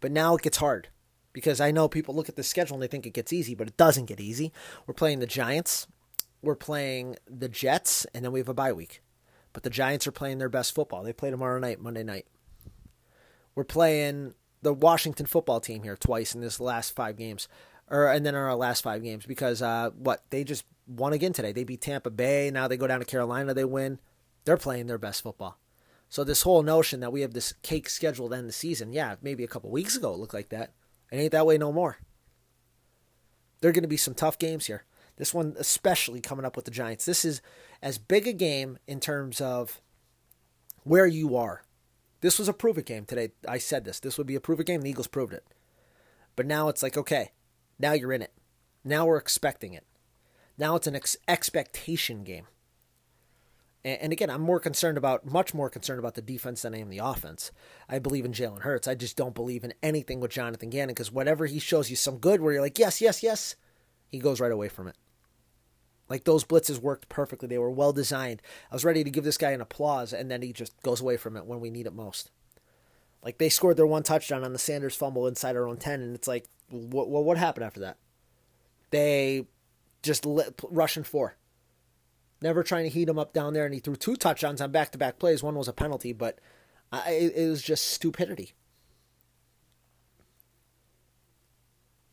But 0.00 0.12
now 0.12 0.36
it 0.36 0.42
gets 0.42 0.58
hard 0.58 0.88
because 1.32 1.60
I 1.60 1.70
know 1.70 1.88
people 1.88 2.14
look 2.14 2.28
at 2.28 2.36
the 2.36 2.42
schedule 2.42 2.74
and 2.74 2.82
they 2.82 2.86
think 2.88 3.06
it 3.06 3.12
gets 3.12 3.32
easy, 3.32 3.54
but 3.54 3.68
it 3.68 3.76
doesn't 3.76 4.06
get 4.06 4.20
easy. 4.20 4.52
We're 4.86 4.94
playing 4.94 5.18
the 5.18 5.26
Giants, 5.26 5.86
we're 6.42 6.54
playing 6.54 7.16
the 7.28 7.48
Jets, 7.48 8.06
and 8.14 8.24
then 8.24 8.32
we 8.32 8.40
have 8.40 8.48
a 8.48 8.54
bye 8.54 8.72
week. 8.72 9.02
But 9.52 9.62
the 9.62 9.70
Giants 9.70 10.06
are 10.06 10.12
playing 10.12 10.38
their 10.38 10.48
best 10.48 10.74
football. 10.74 11.02
They 11.02 11.12
play 11.12 11.30
tomorrow 11.30 11.58
night, 11.58 11.80
Monday 11.80 12.02
night. 12.02 12.26
We're 13.54 13.64
playing 13.64 14.34
the 14.62 14.74
Washington 14.74 15.26
football 15.26 15.60
team 15.60 15.82
here 15.82 15.96
twice 15.96 16.34
in 16.34 16.40
this 16.40 16.60
last 16.60 16.94
five 16.94 17.16
games, 17.16 17.48
or 17.90 18.08
and 18.08 18.24
then 18.24 18.34
our 18.34 18.54
last 18.54 18.82
five 18.82 19.02
games 19.02 19.24
because 19.26 19.62
uh, 19.62 19.90
what 19.90 20.24
they 20.30 20.44
just 20.44 20.64
won 20.86 21.12
again 21.12 21.32
today. 21.32 21.52
They 21.52 21.64
beat 21.64 21.80
Tampa 21.80 22.10
Bay. 22.10 22.50
Now 22.50 22.68
they 22.68 22.76
go 22.76 22.86
down 22.86 23.00
to 23.00 23.06
Carolina. 23.06 23.54
They 23.54 23.64
win. 23.64 23.98
They're 24.44 24.56
playing 24.56 24.86
their 24.86 24.98
best 24.98 25.22
football. 25.22 25.58
So 26.08 26.24
this 26.24 26.42
whole 26.42 26.62
notion 26.62 27.00
that 27.00 27.12
we 27.12 27.22
have 27.22 27.34
this 27.34 27.52
cake 27.62 27.88
scheduled 27.88 28.32
end 28.32 28.48
the 28.48 28.52
season, 28.52 28.92
yeah, 28.92 29.16
maybe 29.22 29.44
a 29.44 29.48
couple 29.48 29.70
weeks 29.70 29.96
ago 29.96 30.12
it 30.12 30.18
looked 30.18 30.34
like 30.34 30.50
that. 30.50 30.72
It 31.10 31.16
ain't 31.16 31.32
that 31.32 31.46
way 31.46 31.58
no 31.58 31.72
more. 31.72 31.98
There 33.60 33.70
are 33.70 33.72
going 33.72 33.82
to 33.82 33.88
be 33.88 33.96
some 33.96 34.14
tough 34.14 34.38
games 34.38 34.66
here. 34.66 34.84
This 35.16 35.32
one, 35.32 35.56
especially 35.58 36.20
coming 36.20 36.44
up 36.44 36.56
with 36.56 36.66
the 36.66 36.70
Giants. 36.70 37.06
This 37.06 37.24
is 37.24 37.40
as 37.82 37.98
big 37.98 38.26
a 38.26 38.32
game 38.32 38.78
in 38.86 39.00
terms 39.00 39.40
of 39.40 39.80
where 40.84 41.06
you 41.06 41.36
are. 41.36 41.62
This 42.20 42.38
was 42.38 42.48
a 42.48 42.52
prove 42.52 42.78
it 42.78 42.86
game 42.86 43.04
today. 43.04 43.32
I 43.48 43.58
said 43.58 43.84
this. 43.84 44.00
This 44.00 44.18
would 44.18 44.26
be 44.26 44.34
a 44.34 44.40
prove 44.40 44.60
it 44.60 44.66
game. 44.66 44.82
The 44.82 44.90
Eagles 44.90 45.06
proved 45.06 45.32
it. 45.32 45.44
But 46.34 46.46
now 46.46 46.68
it's 46.68 46.82
like, 46.82 46.96
okay, 46.96 47.32
now 47.78 47.92
you're 47.92 48.12
in 48.12 48.22
it. 48.22 48.32
Now 48.84 49.06
we're 49.06 49.16
expecting 49.16 49.72
it. 49.72 49.84
Now 50.58 50.76
it's 50.76 50.86
an 50.86 50.96
ex- 50.96 51.16
expectation 51.26 52.24
game. 52.24 52.46
And, 53.86 54.12
again, 54.12 54.30
I'm 54.30 54.40
more 54.40 54.58
concerned 54.58 54.98
about, 54.98 55.24
much 55.24 55.54
more 55.54 55.70
concerned 55.70 56.00
about 56.00 56.14
the 56.14 56.20
defense 56.20 56.62
than 56.62 56.74
I 56.74 56.80
am 56.80 56.90
the 56.90 56.98
offense. 56.98 57.52
I 57.88 58.00
believe 58.00 58.24
in 58.24 58.32
Jalen 58.32 58.62
Hurts. 58.62 58.88
I 58.88 58.96
just 58.96 59.16
don't 59.16 59.34
believe 59.34 59.62
in 59.62 59.74
anything 59.80 60.18
with 60.18 60.32
Jonathan 60.32 60.70
Gannon 60.70 60.88
because 60.88 61.12
whatever 61.12 61.46
he 61.46 61.60
shows 61.60 61.88
you 61.88 61.94
some 61.94 62.18
good 62.18 62.40
where 62.40 62.52
you're 62.52 62.62
like, 62.62 62.80
yes, 62.80 63.00
yes, 63.00 63.22
yes, 63.22 63.54
he 64.08 64.18
goes 64.18 64.40
right 64.40 64.50
away 64.50 64.68
from 64.68 64.88
it. 64.88 64.96
Like 66.08 66.24
those 66.24 66.42
blitzes 66.42 66.80
worked 66.80 67.08
perfectly. 67.08 67.46
They 67.46 67.58
were 67.58 67.70
well 67.70 67.92
designed. 67.92 68.42
I 68.72 68.74
was 68.74 68.84
ready 68.84 69.04
to 69.04 69.10
give 69.10 69.22
this 69.22 69.38
guy 69.38 69.52
an 69.52 69.60
applause, 69.60 70.12
and 70.12 70.28
then 70.28 70.42
he 70.42 70.52
just 70.52 70.80
goes 70.82 71.00
away 71.00 71.16
from 71.16 71.36
it 71.36 71.46
when 71.46 71.60
we 71.60 71.70
need 71.70 71.86
it 71.86 71.94
most. 71.94 72.32
Like 73.22 73.38
they 73.38 73.48
scored 73.48 73.76
their 73.76 73.86
one 73.86 74.02
touchdown 74.02 74.42
on 74.42 74.52
the 74.52 74.58
Sanders 74.58 74.96
fumble 74.96 75.28
inside 75.28 75.54
our 75.54 75.68
own 75.68 75.76
10, 75.76 76.00
and 76.00 76.16
it's 76.16 76.26
like, 76.26 76.46
what, 76.70 77.08
what, 77.08 77.24
what 77.24 77.38
happened 77.38 77.64
after 77.64 77.80
that? 77.80 77.98
They 78.90 79.46
just 80.02 80.26
lit, 80.26 80.60
rushing 80.70 81.04
four. 81.04 81.36
Never 82.42 82.62
trying 82.62 82.84
to 82.84 82.90
heat 82.90 83.08
him 83.08 83.18
up 83.18 83.32
down 83.32 83.54
there, 83.54 83.64
and 83.64 83.72
he 83.72 83.80
threw 83.80 83.96
two 83.96 84.16
touchdowns 84.16 84.60
on 84.60 84.70
back 84.70 84.92
to 84.92 84.98
back 84.98 85.18
plays. 85.18 85.42
One 85.42 85.54
was 85.54 85.68
a 85.68 85.72
penalty, 85.72 86.12
but 86.12 86.38
I, 86.92 87.10
it, 87.12 87.48
was 87.48 87.62
just 87.62 87.90
stupidity. 87.90 88.54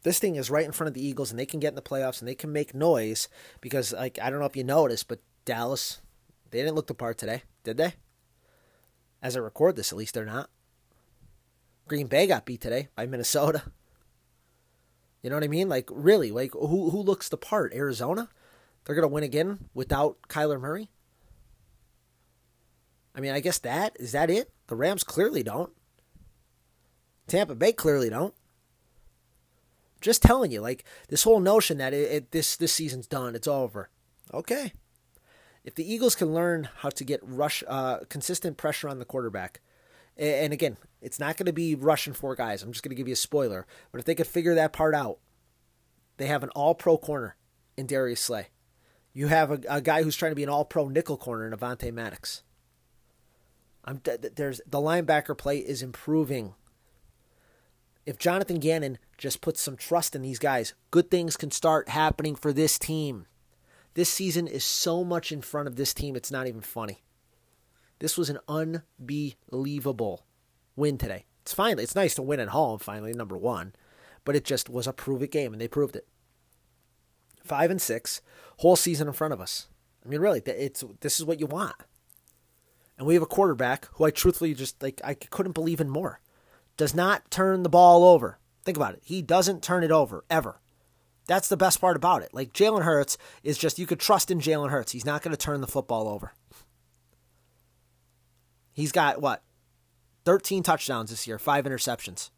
this 0.04 0.20
thing 0.20 0.36
is 0.36 0.52
right 0.52 0.66
in 0.66 0.72
front 0.72 0.90
of 0.90 0.94
the 0.94 1.06
Eagles 1.06 1.32
and 1.32 1.40
they 1.40 1.46
can 1.46 1.60
get 1.60 1.70
in 1.70 1.76
the 1.76 1.82
playoffs 1.82 2.20
and 2.20 2.28
they 2.28 2.36
can 2.36 2.52
make 2.52 2.76
noise 2.76 3.28
because 3.62 3.94
like 3.94 4.20
I 4.22 4.30
don't 4.30 4.40
know 4.40 4.46
if 4.46 4.56
you 4.56 4.64
noticed, 4.64 5.08
but 5.08 5.20
Dallas 5.46 6.02
they 6.52 6.60
didn't 6.60 6.76
look 6.76 6.88
the 6.88 6.94
part 6.94 7.18
today, 7.18 7.44
did 7.64 7.78
they? 7.78 7.96
As 9.22 9.36
I 9.36 9.40
record 9.40 9.76
this, 9.76 9.92
at 9.92 9.98
least 9.98 10.14
they're 10.14 10.26
not. 10.26 10.50
Green 11.88 12.08
Bay 12.08 12.28
got 12.28 12.46
beat 12.46 12.62
today 12.62 12.90
by 12.96 13.08
Minnesota. 13.08 13.64
You 15.22 15.30
know 15.30 15.38
what 15.38 15.44
I 15.44 15.48
mean? 15.48 15.70
Like 15.70 15.90
really, 15.92 16.32
like 16.32 16.52
who 16.52 16.90
who 16.90 17.02
looks 17.02 17.30
the 17.30 17.38
part? 17.38 17.74
Arizona? 17.74 18.30
They're 18.86 18.96
gonna 18.96 19.08
win 19.08 19.24
again 19.24 19.70
without 19.74 20.18
Kyler 20.28 20.60
Murray? 20.60 20.90
I 23.16 23.20
mean, 23.20 23.32
I 23.32 23.40
guess 23.40 23.60
that 23.60 23.96
is 24.00 24.12
that 24.12 24.30
it? 24.30 24.52
The 24.68 24.76
Rams 24.76 25.04
clearly 25.04 25.44
don't. 25.44 25.72
Tampa 27.28 27.56
Bay 27.56 27.72
clearly 27.72 28.10
don't. 28.10 28.34
Just 30.02 30.22
telling 30.22 30.52
you, 30.52 30.60
like 30.60 30.84
this 31.08 31.24
whole 31.24 31.40
notion 31.40 31.78
that 31.78 31.94
it, 31.94 32.12
it, 32.12 32.32
this 32.32 32.58
this 32.58 32.74
season's 32.74 33.08
done, 33.08 33.36
it's 33.36 33.48
over. 33.48 33.90
Okay, 34.34 34.74
if 35.64 35.76
the 35.76 35.90
Eagles 35.90 36.16
can 36.16 36.34
learn 36.34 36.68
how 36.78 36.90
to 36.90 37.04
get 37.04 37.22
rush 37.24 37.64
uh, 37.68 38.00
consistent 38.10 38.58
pressure 38.58 38.90
on 38.90 39.00
the 39.00 39.06
quarterback, 39.06 39.62
and 40.18 40.52
again, 40.52 40.78
it's 41.02 41.20
not 41.20 41.38
going 41.38 41.46
to 41.46 41.54
be 41.54 41.76
rushing 41.76 42.14
four 42.14 42.36
guys. 42.36 42.62
I'm 42.62 42.72
just 42.72 42.84
going 42.84 42.90
to 42.90 42.96
give 42.96 43.08
you 43.08 43.14
a 43.14 43.18
spoiler, 43.18 43.66
but 43.92 44.00
if 44.00 44.06
they 44.06 44.16
could 44.16 44.28
figure 44.28 44.56
that 44.56 44.74
part 44.74 44.94
out, 44.94 45.20
they 46.18 46.28
have 46.28 46.44
an 46.44 46.50
All-Pro 46.50 46.98
corner 46.98 47.36
in 47.78 47.88
Darius 47.88 48.20
Slay. 48.20 48.48
You 49.14 49.28
have 49.28 49.52
a, 49.52 49.60
a 49.70 49.82
guy 49.82 50.04
who's 50.04 50.16
trying 50.16 50.32
to 50.32 50.36
be 50.36 50.44
an 50.44 50.50
All-Pro 50.50 50.90
nickel 50.90 51.18
corner 51.18 51.48
in 51.48 51.54
Avonte 51.54 51.92
Maddox. 51.94 52.44
I'm 53.86 54.02
there's 54.04 54.62
the 54.66 54.80
linebacker 54.80 55.38
play 55.38 55.58
is 55.58 55.84
improving 55.84 56.56
if 58.06 58.18
Jonathan 58.18 58.60
Gannon 58.60 58.98
just 59.18 59.42
puts 59.42 59.62
some 59.62 59.78
trust 59.78 60.16
in 60.16 60.22
these 60.22 60.40
guys, 60.40 60.74
good 60.92 61.10
things 61.10 61.38
can 61.38 61.52
start 61.52 61.90
happening 61.90 62.36
for 62.36 62.52
this 62.52 62.78
team. 62.78 63.26
This 63.94 64.10
season 64.10 64.48
is 64.48 64.64
so 64.64 65.04
much 65.04 65.32
in 65.32 65.42
front 65.42 65.68
of 65.68 65.76
this 65.76 65.94
team, 65.94 66.16
it's 66.16 66.32
not 66.32 66.48
even 66.48 66.62
funny. 66.62 67.04
This 68.00 68.18
was 68.18 68.30
an 68.30 68.40
unbelievable 68.48 70.26
win 70.76 70.98
today. 70.98 71.26
It's 71.44 71.54
finally 71.54 71.84
it's 71.84 71.96
nice 71.96 72.16
to 72.16 72.22
win 72.22 72.40
at 72.40 72.50
home, 72.50 72.80
finally, 72.80 73.14
number 73.14 73.38
one. 73.38 73.74
But 74.26 74.36
it 74.36 74.46
just 74.46 74.70
was 74.70 74.88
a 74.88 74.94
prove 74.94 75.22
it 75.22 75.32
game, 75.32 75.54
and 75.54 75.62
they 75.62 75.68
proved 75.68 75.96
it. 75.96 76.08
Five 77.44 77.72
and 77.72 77.82
six, 77.82 78.22
whole 78.58 78.76
season 78.76 79.08
in 79.08 79.14
front 79.14 79.34
of 79.34 79.42
us. 79.42 79.68
I 80.06 80.10
mean, 80.10 80.22
really, 80.22 80.42
it's 80.46 80.84
this 81.02 81.20
is 81.20 81.26
what 81.26 81.40
you 81.40 81.46
want. 81.46 81.76
And 82.98 83.08
we 83.08 83.14
have 83.16 83.24
a 83.24 83.28
quarterback 83.28 83.88
who 83.94 84.06
I 84.06 84.12
truthfully 84.12 84.54
just 84.54 84.82
like 84.82 85.02
I 85.04 85.14
couldn't 85.14 85.54
believe 85.54 85.82
in 85.82 85.90
more 85.90 86.20
does 86.78 86.96
not 86.96 87.30
turn 87.32 87.64
the 87.64 87.70
ball 87.70 88.04
over. 88.04 88.40
Think 88.64 88.78
about 88.78 88.94
it. 88.94 89.02
He 89.04 89.22
doesn't 89.22 89.64
turn 89.64 89.84
it 89.84 89.92
over 89.92 90.24
ever. 90.30 90.60
That's 91.28 91.48
the 91.48 91.58
best 91.58 91.80
part 91.80 91.96
about 91.96 92.22
it. 92.22 92.34
Like 92.34 92.54
Jalen 92.54 92.84
Hurts 92.84 93.18
is 93.44 93.58
just 93.58 93.80
you 93.80 93.86
could 93.86 94.00
trust 94.00 94.32
in 94.32 94.40
Jalen 94.40 94.70
Hurts. 94.70 94.92
He's 94.92 95.06
not 95.06 95.22
going 95.22 95.36
to 95.36 95.38
turn 95.38 95.62
the 95.62 95.68
football 95.68 96.08
over. 96.08 96.34
He's 98.74 98.92
got 98.92 99.22
what? 99.22 99.44
13 100.26 100.64
touchdowns 100.64 101.10
this 101.10 101.28
year, 101.28 101.38
5 101.38 101.66
interceptions. 101.66 102.30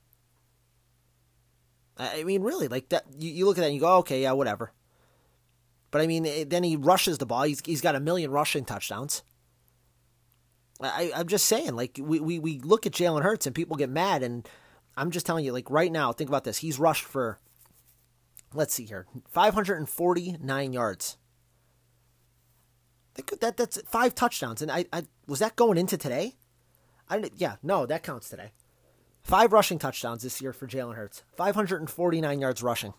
I 1.98 2.24
mean, 2.24 2.42
really, 2.42 2.68
like 2.68 2.90
that 2.90 3.06
you, 3.18 3.32
you 3.32 3.46
look 3.46 3.58
at 3.58 3.62
that 3.62 3.68
and 3.68 3.76
you 3.76 3.82
go, 3.82 3.98
"Okay, 4.00 4.24
yeah, 4.24 4.34
whatever." 4.34 4.74
But 5.92 6.02
I 6.02 6.08
mean, 6.08 6.26
eh, 6.26 6.46
then 6.48 6.64
he 6.64 6.76
rushes 6.76 7.18
the 7.18 7.26
ball. 7.26 7.44
He's 7.44 7.62
he's 7.66 7.82
got 7.82 7.96
a 7.96 8.00
million 8.00 8.32
rushing 8.32 8.66
touchdowns. 8.66 9.24
I, 10.82 11.12
I'm 11.16 11.28
just 11.28 11.46
saying, 11.46 11.76
like 11.76 12.00
we, 12.02 12.20
we, 12.20 12.38
we 12.38 12.60
look 12.60 12.86
at 12.86 12.92
Jalen 12.92 13.24
Hurts 13.24 13.46
and 13.46 13.56
people 13.56 13.78
get 13.78 13.90
mad, 13.90 14.24
and 14.24 14.48
I'm 14.98 15.10
just 15.12 15.26
telling 15.26 15.46
you, 15.46 15.54
like 15.54 15.70
right 15.70 15.92
now, 15.92 16.12
think 16.12 16.30
about 16.30 16.44
this. 16.44 16.58
He's 16.58 16.78
rushed 16.78 17.06
for, 17.06 17.40
let's 18.54 18.74
see 18.74 18.84
here, 18.84 19.06
549 19.32 20.74
yards 20.74 21.18
that 23.40 23.58
that's 23.58 23.82
five 23.84 24.16
touchdowns, 24.16 24.62
and 24.62 24.72
I, 24.72 24.86
I 24.92 25.04
was 25.28 25.40
that 25.40 25.56
going 25.56 25.78
into 25.78 25.98
today. 25.98 26.36
I 27.10 27.20
didn't. 27.20 27.40
Yeah, 27.40 27.56
no, 27.64 27.86
that 27.86 28.04
counts 28.04 28.30
today. 28.30 28.52
Five 29.24 29.54
rushing 29.54 29.80
touchdowns 29.80 30.24
this 30.24 30.42
year 30.42 30.54
for 30.54 30.68
Jalen 30.68 30.96
Hurts. 30.96 31.24
549 31.36 32.40
yards 32.40 32.62
rushing. 32.62 32.94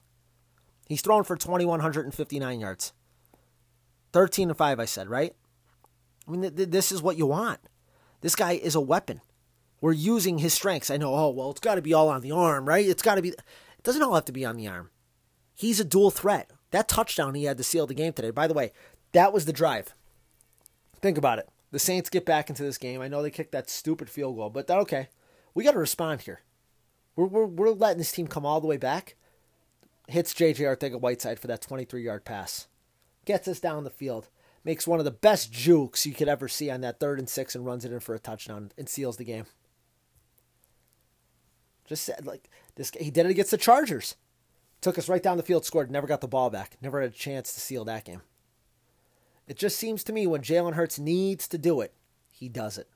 He's 0.86 1.02
thrown 1.02 1.24
for 1.24 1.36
2,159 1.36 2.60
yards. 2.60 2.92
13 4.12 4.48
and 4.48 4.56
5, 4.58 4.80
I 4.80 4.84
said, 4.84 5.08
right? 5.08 5.34
I 6.26 6.30
mean, 6.30 6.42
th- 6.42 6.56
th- 6.56 6.70
this 6.70 6.92
is 6.92 7.02
what 7.02 7.18
you 7.18 7.26
want. 7.26 7.60
This 8.20 8.36
guy 8.36 8.52
is 8.52 8.74
a 8.74 8.80
weapon. 8.80 9.20
We're 9.80 9.92
using 9.92 10.38
his 10.38 10.54
strengths. 10.54 10.90
I 10.90 10.96
know, 10.96 11.14
oh, 11.14 11.30
well, 11.30 11.50
it's 11.50 11.60
got 11.60 11.74
to 11.74 11.82
be 11.82 11.92
all 11.92 12.08
on 12.08 12.22
the 12.22 12.32
arm, 12.32 12.66
right? 12.66 12.86
It's 12.86 13.02
got 13.02 13.16
to 13.16 13.22
be. 13.22 13.30
It 13.30 13.42
doesn't 13.82 14.02
all 14.02 14.14
have 14.14 14.24
to 14.26 14.32
be 14.32 14.44
on 14.44 14.56
the 14.56 14.68
arm. 14.68 14.90
He's 15.54 15.80
a 15.80 15.84
dual 15.84 16.10
threat. 16.10 16.50
That 16.70 16.88
touchdown 16.88 17.34
he 17.34 17.44
had 17.44 17.58
to 17.58 17.64
seal 17.64 17.86
the 17.86 17.94
game 17.94 18.12
today. 18.12 18.30
By 18.30 18.46
the 18.46 18.54
way, 18.54 18.72
that 19.12 19.32
was 19.32 19.44
the 19.44 19.52
drive. 19.52 19.94
Think 21.00 21.18
about 21.18 21.38
it. 21.38 21.48
The 21.72 21.78
Saints 21.78 22.10
get 22.10 22.24
back 22.24 22.48
into 22.48 22.62
this 22.62 22.78
game. 22.78 23.00
I 23.00 23.08
know 23.08 23.22
they 23.22 23.30
kicked 23.30 23.52
that 23.52 23.68
stupid 23.68 24.08
field 24.08 24.36
goal, 24.36 24.50
but 24.50 24.70
okay. 24.70 25.08
We 25.54 25.64
got 25.64 25.72
to 25.72 25.78
respond 25.78 26.22
here. 26.22 26.40
We're, 27.16 27.26
we're, 27.26 27.46
we're 27.46 27.70
letting 27.70 27.98
this 27.98 28.12
team 28.12 28.26
come 28.26 28.44
all 28.44 28.60
the 28.60 28.66
way 28.66 28.76
back. 28.76 29.16
Hits 30.08 30.34
J.J. 30.34 30.64
Arcega-Whiteside 30.64 31.38
for 31.38 31.46
that 31.48 31.62
23 31.62 32.02
yard 32.02 32.24
pass. 32.24 32.68
Gets 33.24 33.48
us 33.48 33.60
down 33.60 33.84
the 33.84 33.90
field. 33.90 34.28
Makes 34.64 34.86
one 34.86 34.98
of 34.98 35.04
the 35.04 35.10
best 35.10 35.52
jukes 35.52 36.06
you 36.06 36.12
could 36.12 36.28
ever 36.28 36.48
see 36.48 36.70
on 36.70 36.80
that 36.80 37.00
third 37.00 37.18
and 37.18 37.28
six 37.28 37.54
and 37.54 37.64
runs 37.64 37.84
it 37.84 37.92
in 37.92 38.00
for 38.00 38.14
a 38.14 38.18
touchdown 38.18 38.72
and 38.76 38.88
seals 38.88 39.16
the 39.16 39.24
game. 39.24 39.46
Just 41.86 42.04
said, 42.04 42.26
like, 42.26 42.50
this, 42.74 42.90
he 42.98 43.10
did 43.10 43.26
it 43.26 43.30
against 43.30 43.52
the 43.52 43.56
Chargers. 43.56 44.16
Took 44.80 44.98
us 44.98 45.08
right 45.08 45.22
down 45.22 45.36
the 45.36 45.42
field, 45.42 45.64
scored, 45.64 45.90
never 45.90 46.06
got 46.06 46.20
the 46.20 46.28
ball 46.28 46.50
back. 46.50 46.76
Never 46.82 47.00
had 47.00 47.10
a 47.10 47.14
chance 47.14 47.52
to 47.52 47.60
seal 47.60 47.84
that 47.84 48.04
game. 48.04 48.22
It 49.46 49.56
just 49.56 49.78
seems 49.78 50.02
to 50.04 50.12
me 50.12 50.26
when 50.26 50.42
Jalen 50.42 50.74
Hurts 50.74 50.98
needs 50.98 51.46
to 51.48 51.58
do 51.58 51.80
it, 51.80 51.94
he 52.28 52.48
does 52.48 52.76
it. 52.76 52.88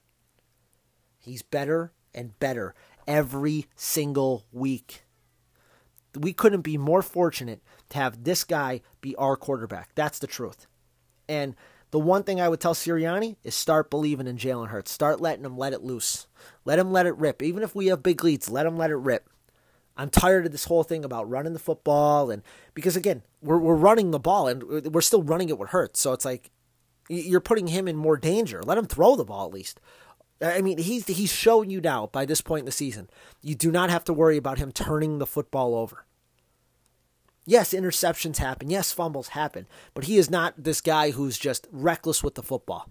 He's 1.19 1.43
better 1.43 1.93
and 2.15 2.39
better 2.41 2.75
every 3.07 3.67
single 3.77 4.47
week. 4.53 5.05
We 6.19 6.33
couldn't 6.33 6.63
be 6.63 6.77
more 6.77 7.03
fortunate 7.03 7.63
to 7.91 7.99
have 7.99 8.25
this 8.25 8.45
guy 8.45 8.81
be 9.01 9.15
our 9.17 9.37
quarterback. 9.37 9.91
That's 9.95 10.19
the 10.19 10.27
truth. 10.27 10.67
And 11.29 11.55
the 11.91 11.99
one 11.99 12.23
thing 12.23 12.41
I 12.41 12.49
would 12.49 12.61
tell 12.61 12.75
Sirianni 12.75 13.37
is 13.43 13.55
start 13.55 13.91
believing 13.91 14.27
in 14.27 14.37
Jalen 14.37 14.69
Hurts. 14.69 14.91
Start 14.91 15.21
letting 15.21 15.45
him 15.45 15.57
let 15.57 15.73
it 15.73 15.83
loose. 15.83 16.27
Let 16.65 16.79
him 16.79 16.93
let 16.93 17.07
it 17.07 17.17
rip. 17.17 17.43
Even 17.43 17.63
if 17.63 17.75
we 17.75 17.87
have 17.87 18.03
big 18.03 18.23
leads, 18.23 18.49
let 18.49 18.67
him 18.67 18.77
let 18.77 18.91
it 18.91 18.97
rip. 18.97 19.29
I'm 19.97 20.09
tired 20.09 20.47
of 20.47 20.53
this 20.53 20.65
whole 20.65 20.85
thing 20.85 21.05
about 21.05 21.29
running 21.29 21.53
the 21.53 21.59
football 21.59 22.31
and 22.31 22.43
because 22.75 22.97
again, 22.97 23.23
we're 23.43 23.59
we're 23.59 23.75
running 23.75 24.13
the 24.13 24.19
ball 24.19 24.49
and 24.49 24.63
we're 24.95 25.01
still 25.01 25.23
running 25.23 25.49
it 25.49 25.59
with 25.59 25.71
Hurts. 25.71 26.01
So 26.01 26.13
it's 26.13 26.25
like 26.25 26.51
you're 27.09 27.41
putting 27.41 27.67
him 27.67 27.89
in 27.89 27.97
more 27.97 28.17
danger. 28.17 28.63
Let 28.63 28.79
him 28.79 28.87
throw 28.87 29.17
the 29.17 29.25
ball 29.25 29.47
at 29.47 29.53
least. 29.53 29.81
I 30.43 30.63
mean, 30.63 30.79
he's 30.79 31.07
he's 31.07 31.33
showing 31.33 31.71
you 31.71 31.81
now 31.81 32.07
by 32.07 32.25
this 32.25 32.41
point 32.41 32.61
in 32.61 32.67
the 32.67 32.73
season, 32.73 33.11
you 33.43 33.55
do 33.55 33.71
not 33.71 33.91
have 33.91 34.05
to 34.05 34.13
worry 34.13 34.37
about 34.37 34.59
him 34.59 34.73
turning 34.73 35.19
the 35.19 35.27
football 35.27 35.75
over. 35.75 36.07
Yes, 37.47 37.73
interceptions 37.73 38.37
happen. 38.37 38.71
Yes, 38.71 38.93
fumbles 38.93 39.29
happen, 39.29 39.67
but 39.93 40.05
he 40.05 40.17
is 40.19 40.31
not 40.31 40.55
this 40.57 40.81
guy 40.81 41.11
who's 41.11 41.39
just 41.39 41.67
reckless 41.73 42.23
with 42.23 42.37
the 42.37 42.43
football. 42.43 42.89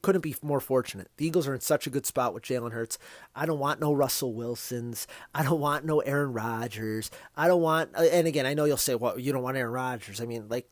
Couldn't 0.00 0.20
be 0.20 0.36
more 0.42 0.60
fortunate. 0.60 1.10
The 1.16 1.26
Eagles 1.26 1.48
are 1.48 1.54
in 1.54 1.62
such 1.62 1.86
a 1.86 1.90
good 1.90 2.04
spot 2.04 2.34
with 2.34 2.42
Jalen 2.42 2.72
Hurts. 2.72 2.98
I 3.34 3.46
don't 3.46 3.58
want 3.58 3.80
no 3.80 3.92
Russell 3.94 4.34
Wilsons. 4.34 5.06
I 5.34 5.42
don't 5.42 5.60
want 5.60 5.86
no 5.86 6.00
Aaron 6.00 6.34
Rodgers. 6.34 7.10
I 7.36 7.48
don't 7.48 7.62
want. 7.62 7.90
Uh, 7.96 8.02
and 8.02 8.26
again, 8.26 8.44
I 8.44 8.52
know 8.52 8.66
you'll 8.66 8.76
say, 8.76 8.94
"Well, 8.94 9.18
you 9.18 9.32
don't 9.32 9.42
want 9.42 9.56
Aaron 9.56 9.72
Rodgers." 9.72 10.20
I 10.20 10.26
mean, 10.26 10.46
like, 10.48 10.68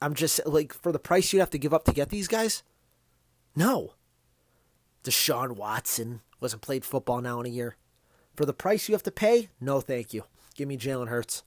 I'm 0.00 0.14
just 0.14 0.40
like 0.46 0.72
for 0.72 0.92
the 0.92 0.98
price 0.98 1.32
you'd 1.32 1.40
have 1.40 1.50
to 1.50 1.58
give 1.58 1.74
up 1.74 1.84
to 1.84 1.92
get 1.92 2.08
these 2.08 2.26
guys. 2.26 2.62
No. 3.54 3.94
Deshaun 5.04 5.52
Watson 5.56 6.20
wasn't 6.40 6.62
played 6.62 6.84
football 6.84 7.20
now 7.20 7.40
in 7.40 7.46
a 7.46 7.50
year. 7.50 7.76
For 8.34 8.44
the 8.44 8.52
price 8.52 8.88
you 8.88 8.94
have 8.94 9.02
to 9.04 9.10
pay, 9.10 9.48
no 9.60 9.80
thank 9.80 10.12
you. 10.12 10.24
Give 10.54 10.68
me 10.68 10.76
Jalen 10.76 11.08
Hurts. 11.08 11.42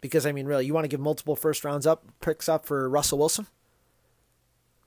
Because 0.00 0.26
I 0.26 0.32
mean, 0.32 0.46
really, 0.46 0.66
you 0.66 0.74
want 0.74 0.84
to 0.84 0.88
give 0.88 1.00
multiple 1.00 1.36
first 1.36 1.64
rounds 1.64 1.86
up 1.86 2.04
picks 2.20 2.48
up 2.48 2.66
for 2.66 2.88
Russell 2.88 3.18
Wilson? 3.18 3.46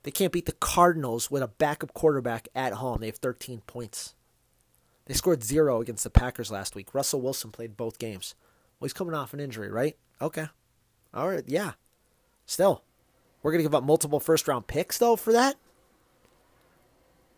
They 0.02 0.10
can't 0.10 0.32
beat 0.32 0.46
the 0.46 0.52
Cardinals 0.52 1.30
with 1.30 1.42
a 1.42 1.48
backup 1.48 1.94
quarterback 1.94 2.48
at 2.54 2.74
home. 2.74 2.98
They 3.00 3.06
have 3.06 3.16
13 3.16 3.62
points. 3.66 4.14
They 5.06 5.14
scored 5.14 5.42
zero 5.42 5.80
against 5.80 6.04
the 6.04 6.10
Packers 6.10 6.50
last 6.50 6.74
week. 6.74 6.94
Russell 6.94 7.20
Wilson 7.20 7.50
played 7.50 7.76
both 7.76 7.98
games. 7.98 8.34
Well, 8.78 8.86
he's 8.86 8.92
coming 8.92 9.14
off 9.14 9.32
an 9.32 9.40
injury, 9.40 9.70
right? 9.70 9.96
Okay. 10.20 10.46
All 11.12 11.28
right, 11.28 11.44
yeah. 11.46 11.72
Still, 12.44 12.82
we're 13.44 13.52
going 13.52 13.60
to 13.60 13.68
give 13.68 13.74
up 13.74 13.84
multiple 13.84 14.18
first 14.18 14.48
round 14.48 14.66
picks, 14.66 14.98
though, 14.98 15.16
for 15.16 15.32
that? 15.32 15.56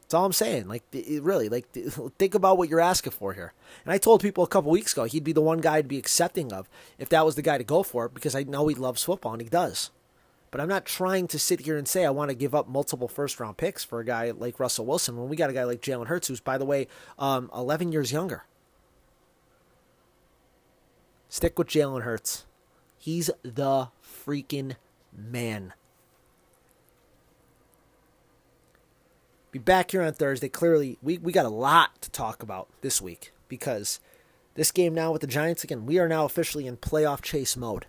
That's 0.02 0.14
all 0.14 0.24
I'm 0.24 0.32
saying. 0.32 0.68
Like, 0.68 0.84
really, 1.20 1.48
like, 1.48 1.66
think 2.18 2.36
about 2.36 2.58
what 2.58 2.68
you're 2.68 2.80
asking 2.80 3.10
for 3.10 3.32
here. 3.32 3.52
And 3.84 3.92
I 3.92 3.98
told 3.98 4.22
people 4.22 4.44
a 4.44 4.48
couple 4.48 4.70
weeks 4.70 4.92
ago 4.92 5.04
he'd 5.04 5.24
be 5.24 5.32
the 5.32 5.40
one 5.40 5.60
guy 5.60 5.82
to 5.82 5.88
be 5.88 5.98
accepting 5.98 6.52
of 6.52 6.70
if 6.96 7.08
that 7.08 7.26
was 7.26 7.34
the 7.34 7.42
guy 7.42 7.58
to 7.58 7.64
go 7.64 7.82
for 7.82 8.08
because 8.08 8.36
I 8.36 8.44
know 8.44 8.68
he 8.68 8.76
loves 8.76 9.02
football 9.02 9.32
and 9.32 9.42
he 9.42 9.48
does. 9.48 9.90
But 10.52 10.60
I'm 10.60 10.68
not 10.68 10.86
trying 10.86 11.26
to 11.28 11.40
sit 11.40 11.60
here 11.62 11.76
and 11.76 11.88
say 11.88 12.04
I 12.04 12.10
want 12.10 12.28
to 12.28 12.36
give 12.36 12.54
up 12.54 12.68
multiple 12.68 13.08
first 13.08 13.40
round 13.40 13.56
picks 13.56 13.82
for 13.82 13.98
a 13.98 14.04
guy 14.04 14.30
like 14.30 14.60
Russell 14.60 14.86
Wilson 14.86 15.16
when 15.16 15.28
we 15.28 15.34
got 15.34 15.50
a 15.50 15.52
guy 15.52 15.64
like 15.64 15.82
Jalen 15.82 16.06
Hurts, 16.06 16.28
who's, 16.28 16.40
by 16.40 16.56
the 16.56 16.64
way, 16.64 16.86
um, 17.18 17.50
11 17.52 17.90
years 17.90 18.12
younger. 18.12 18.44
Stick 21.28 21.58
with 21.58 21.66
Jalen 21.66 22.02
Hurts. 22.02 22.46
He's 22.96 23.28
the 23.42 23.88
freaking 24.24 24.76
man. 25.12 25.74
Be 29.58 29.62
back 29.64 29.92
here 29.92 30.02
on 30.02 30.12
Thursday. 30.12 30.50
Clearly, 30.50 30.98
we, 31.02 31.16
we 31.16 31.32
got 31.32 31.46
a 31.46 31.50
lot 31.50 32.02
to 32.02 32.10
talk 32.10 32.42
about 32.42 32.68
this 32.82 33.00
week 33.00 33.32
because 33.48 34.00
this 34.54 34.70
game 34.70 34.92
now 34.92 35.12
with 35.12 35.22
the 35.22 35.26
Giants, 35.26 35.64
again, 35.64 35.86
we 35.86 35.98
are 35.98 36.08
now 36.08 36.26
officially 36.26 36.66
in 36.66 36.76
playoff 36.76 37.22
chase 37.22 37.56
mode. 37.56 37.86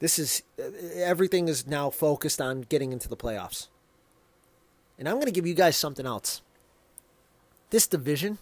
This 0.00 0.18
is 0.18 0.42
uh, 0.58 0.64
everything 0.96 1.48
is 1.48 1.66
now 1.66 1.88
focused 1.88 2.38
on 2.38 2.62
getting 2.62 2.92
into 2.92 3.08
the 3.08 3.16
playoffs. 3.16 3.68
And 4.98 5.08
I'm 5.08 5.14
going 5.14 5.26
to 5.26 5.32
give 5.32 5.46
you 5.46 5.54
guys 5.54 5.76
something 5.76 6.04
else. 6.04 6.42
This 7.70 7.86
division, 7.86 8.38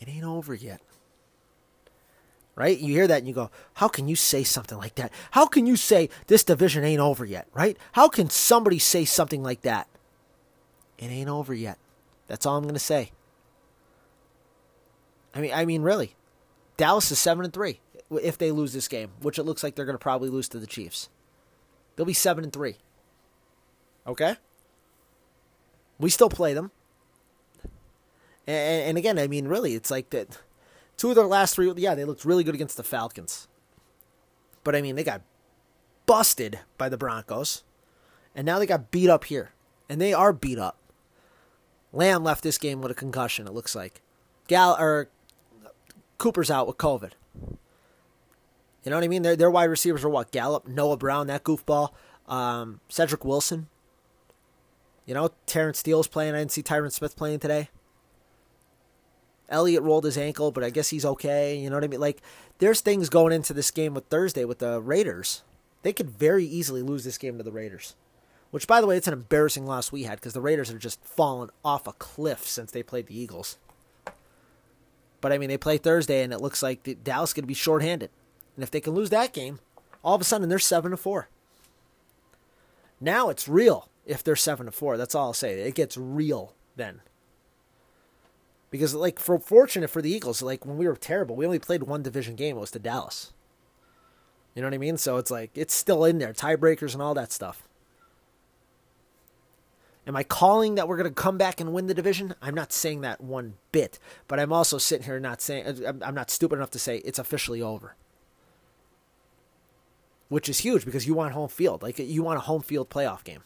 it 0.00 0.08
ain't 0.08 0.24
over 0.24 0.54
yet. 0.54 0.80
Right? 2.56 2.78
You 2.78 2.94
hear 2.94 3.06
that 3.06 3.18
and 3.18 3.28
you 3.28 3.34
go, 3.34 3.50
How 3.74 3.86
can 3.86 4.08
you 4.08 4.16
say 4.16 4.42
something 4.42 4.78
like 4.78 4.96
that? 4.96 5.12
How 5.32 5.46
can 5.46 5.66
you 5.66 5.76
say 5.76 6.08
this 6.26 6.42
division 6.42 6.82
ain't 6.82 7.00
over 7.00 7.24
yet? 7.24 7.46
Right? 7.54 7.76
How 7.92 8.08
can 8.08 8.28
somebody 8.28 8.80
say 8.80 9.04
something 9.04 9.42
like 9.42 9.60
that? 9.60 9.86
It 10.98 11.06
ain't 11.06 11.28
over 11.28 11.54
yet. 11.54 11.78
That's 12.26 12.46
all 12.46 12.56
I'm 12.56 12.64
to 12.74 12.80
say. 12.80 13.12
I 15.34 15.40
mean, 15.40 15.52
I 15.52 15.64
mean, 15.64 15.82
really, 15.82 16.14
Dallas 16.76 17.10
is 17.12 17.18
seven 17.18 17.44
and 17.44 17.52
three 17.52 17.80
if 18.22 18.38
they 18.38 18.50
lose 18.50 18.72
this 18.72 18.88
game, 18.88 19.10
which 19.20 19.38
it 19.38 19.42
looks 19.42 19.62
like 19.62 19.74
they're 19.74 19.84
to 19.94 20.02
probably 20.02 20.30
lose 20.30 20.48
to 20.48 20.58
the 20.58 20.66
Chiefs. 20.66 21.08
They'll 21.94 22.06
be 22.06 22.14
seven 22.14 22.44
and 22.44 22.52
three. 22.52 22.76
Okay, 24.06 24.36
we 25.98 26.10
still 26.10 26.28
play 26.28 26.54
them, 26.54 26.70
and, 28.46 28.88
and 28.88 28.98
again, 28.98 29.18
I 29.18 29.26
mean, 29.26 29.48
really, 29.48 29.74
it's 29.74 29.90
like 29.90 30.10
that. 30.10 30.38
Two 30.96 31.10
of 31.10 31.16
their 31.16 31.26
last 31.26 31.54
three, 31.54 31.70
yeah, 31.76 31.94
they 31.94 32.06
looked 32.06 32.24
really 32.24 32.44
good 32.44 32.54
against 32.54 32.78
the 32.78 32.82
Falcons, 32.82 33.48
but 34.64 34.74
I 34.74 34.80
mean, 34.80 34.94
they 34.94 35.04
got 35.04 35.22
busted 36.06 36.60
by 36.78 36.88
the 36.88 36.96
Broncos, 36.96 37.64
and 38.34 38.46
now 38.46 38.58
they 38.58 38.66
got 38.66 38.90
beat 38.90 39.10
up 39.10 39.24
here, 39.24 39.50
and 39.88 40.00
they 40.00 40.14
are 40.14 40.32
beat 40.32 40.58
up. 40.58 40.78
Lamb 41.92 42.24
left 42.24 42.42
this 42.42 42.58
game 42.58 42.80
with 42.80 42.90
a 42.90 42.94
concussion. 42.94 43.46
It 43.46 43.52
looks 43.54 43.74
like 43.74 44.02
Gal 44.48 44.76
or 44.78 45.08
Cooper's 46.18 46.50
out 46.50 46.66
with 46.66 46.78
COVID. 46.78 47.12
You 48.84 48.90
know 48.90 48.96
what 48.96 49.04
I 49.04 49.08
mean? 49.08 49.22
Their 49.22 49.36
their 49.36 49.50
wide 49.50 49.64
receivers 49.64 50.04
are 50.04 50.08
what 50.08 50.30
Gallup, 50.30 50.68
Noah 50.68 50.96
Brown, 50.96 51.26
that 51.26 51.42
goofball, 51.42 51.90
um, 52.28 52.80
Cedric 52.88 53.24
Wilson. 53.24 53.68
You 55.06 55.14
know, 55.14 55.30
Terence 55.46 55.78
Steele's 55.78 56.08
playing. 56.08 56.34
I 56.34 56.38
didn't 56.38 56.52
see 56.52 56.62
Tyron 56.62 56.92
Smith 56.92 57.16
playing 57.16 57.40
today. 57.40 57.68
Elliott 59.48 59.82
rolled 59.82 60.04
his 60.04 60.18
ankle, 60.18 60.50
but 60.50 60.64
I 60.64 60.70
guess 60.70 60.88
he's 60.88 61.04
okay. 61.04 61.56
You 61.56 61.70
know 61.70 61.76
what 61.76 61.84
I 61.84 61.88
mean? 61.88 62.00
Like, 62.00 62.20
there's 62.58 62.80
things 62.80 63.08
going 63.08 63.32
into 63.32 63.52
this 63.52 63.70
game 63.70 63.94
with 63.94 64.06
Thursday 64.06 64.44
with 64.44 64.58
the 64.58 64.80
Raiders. 64.80 65.42
They 65.82 65.92
could 65.92 66.10
very 66.10 66.44
easily 66.44 66.82
lose 66.82 67.04
this 67.04 67.18
game 67.18 67.38
to 67.38 67.44
the 67.44 67.52
Raiders. 67.52 67.94
Which, 68.50 68.66
by 68.66 68.80
the 68.80 68.86
way, 68.86 68.96
it's 68.96 69.08
an 69.08 69.12
embarrassing 69.12 69.66
loss 69.66 69.92
we 69.92 70.04
had 70.04 70.18
because 70.18 70.32
the 70.32 70.40
Raiders 70.40 70.68
have 70.68 70.78
just 70.78 71.04
fallen 71.04 71.50
off 71.64 71.86
a 71.86 71.92
cliff 71.92 72.46
since 72.46 72.70
they 72.70 72.82
played 72.82 73.06
the 73.06 73.18
Eagles. 73.18 73.58
But 75.20 75.32
I 75.32 75.38
mean, 75.38 75.48
they 75.48 75.58
play 75.58 75.78
Thursday, 75.78 76.22
and 76.22 76.32
it 76.32 76.40
looks 76.40 76.62
like 76.62 76.84
the, 76.84 76.94
Dallas 76.94 77.32
going 77.32 77.42
to 77.42 77.48
be 77.48 77.54
shorthanded. 77.54 78.10
And 78.54 78.62
if 78.62 78.70
they 78.70 78.80
can 78.80 78.94
lose 78.94 79.10
that 79.10 79.32
game, 79.32 79.58
all 80.02 80.14
of 80.14 80.20
a 80.20 80.24
sudden 80.24 80.48
they're 80.48 80.58
seven 80.58 80.92
to 80.92 80.96
four. 80.96 81.28
Now 83.00 83.28
it's 83.28 83.48
real 83.48 83.88
if 84.06 84.22
they're 84.22 84.36
seven 84.36 84.66
to 84.66 84.72
four. 84.72 84.96
That's 84.96 85.14
all 85.14 85.26
I'll 85.26 85.32
say. 85.34 85.60
It 85.60 85.74
gets 85.74 85.96
real 85.96 86.54
then. 86.76 87.00
Because 88.70 88.94
like 88.94 89.18
for 89.18 89.38
fortunate 89.38 89.90
for 89.90 90.00
the 90.00 90.10
Eagles, 90.10 90.42
like 90.42 90.64
when 90.64 90.76
we 90.78 90.86
were 90.86 90.96
terrible, 90.96 91.36
we 91.36 91.44
only 91.44 91.58
played 91.58 91.82
one 91.82 92.02
division 92.02 92.36
game. 92.36 92.56
It 92.56 92.60
was 92.60 92.70
to 92.72 92.78
Dallas. 92.78 93.32
You 94.54 94.62
know 94.62 94.68
what 94.68 94.74
I 94.74 94.78
mean? 94.78 94.96
So 94.96 95.18
it's 95.18 95.30
like 95.30 95.50
it's 95.54 95.74
still 95.74 96.04
in 96.04 96.18
there, 96.18 96.32
tiebreakers 96.32 96.94
and 96.94 97.02
all 97.02 97.14
that 97.14 97.32
stuff. 97.32 97.66
Am 100.06 100.14
I 100.14 100.22
calling 100.22 100.76
that 100.76 100.86
we're 100.86 100.96
going 100.96 101.08
to 101.08 101.14
come 101.14 101.36
back 101.36 101.60
and 101.60 101.72
win 101.72 101.88
the 101.88 101.94
division? 101.94 102.34
I'm 102.40 102.54
not 102.54 102.72
saying 102.72 103.00
that 103.00 103.20
one 103.20 103.54
bit, 103.72 103.98
but 104.28 104.38
I'm 104.38 104.52
also 104.52 104.78
sitting 104.78 105.04
here 105.04 105.18
not 105.18 105.40
saying 105.40 105.84
uh, 105.84 105.94
I'm 106.02 106.14
not 106.14 106.30
stupid 106.30 106.56
enough 106.56 106.70
to 106.72 106.78
say 106.78 106.98
it's 106.98 107.18
officially 107.18 107.60
over. 107.60 107.96
Which 110.28 110.48
is 110.48 110.60
huge 110.60 110.84
because 110.84 111.06
you 111.06 111.14
want 111.14 111.32
home 111.32 111.48
field. 111.48 111.82
Like 111.82 111.98
you 111.98 112.22
want 112.22 112.38
a 112.38 112.42
home 112.42 112.62
field 112.62 112.88
playoff 112.88 113.24
game. 113.24 113.42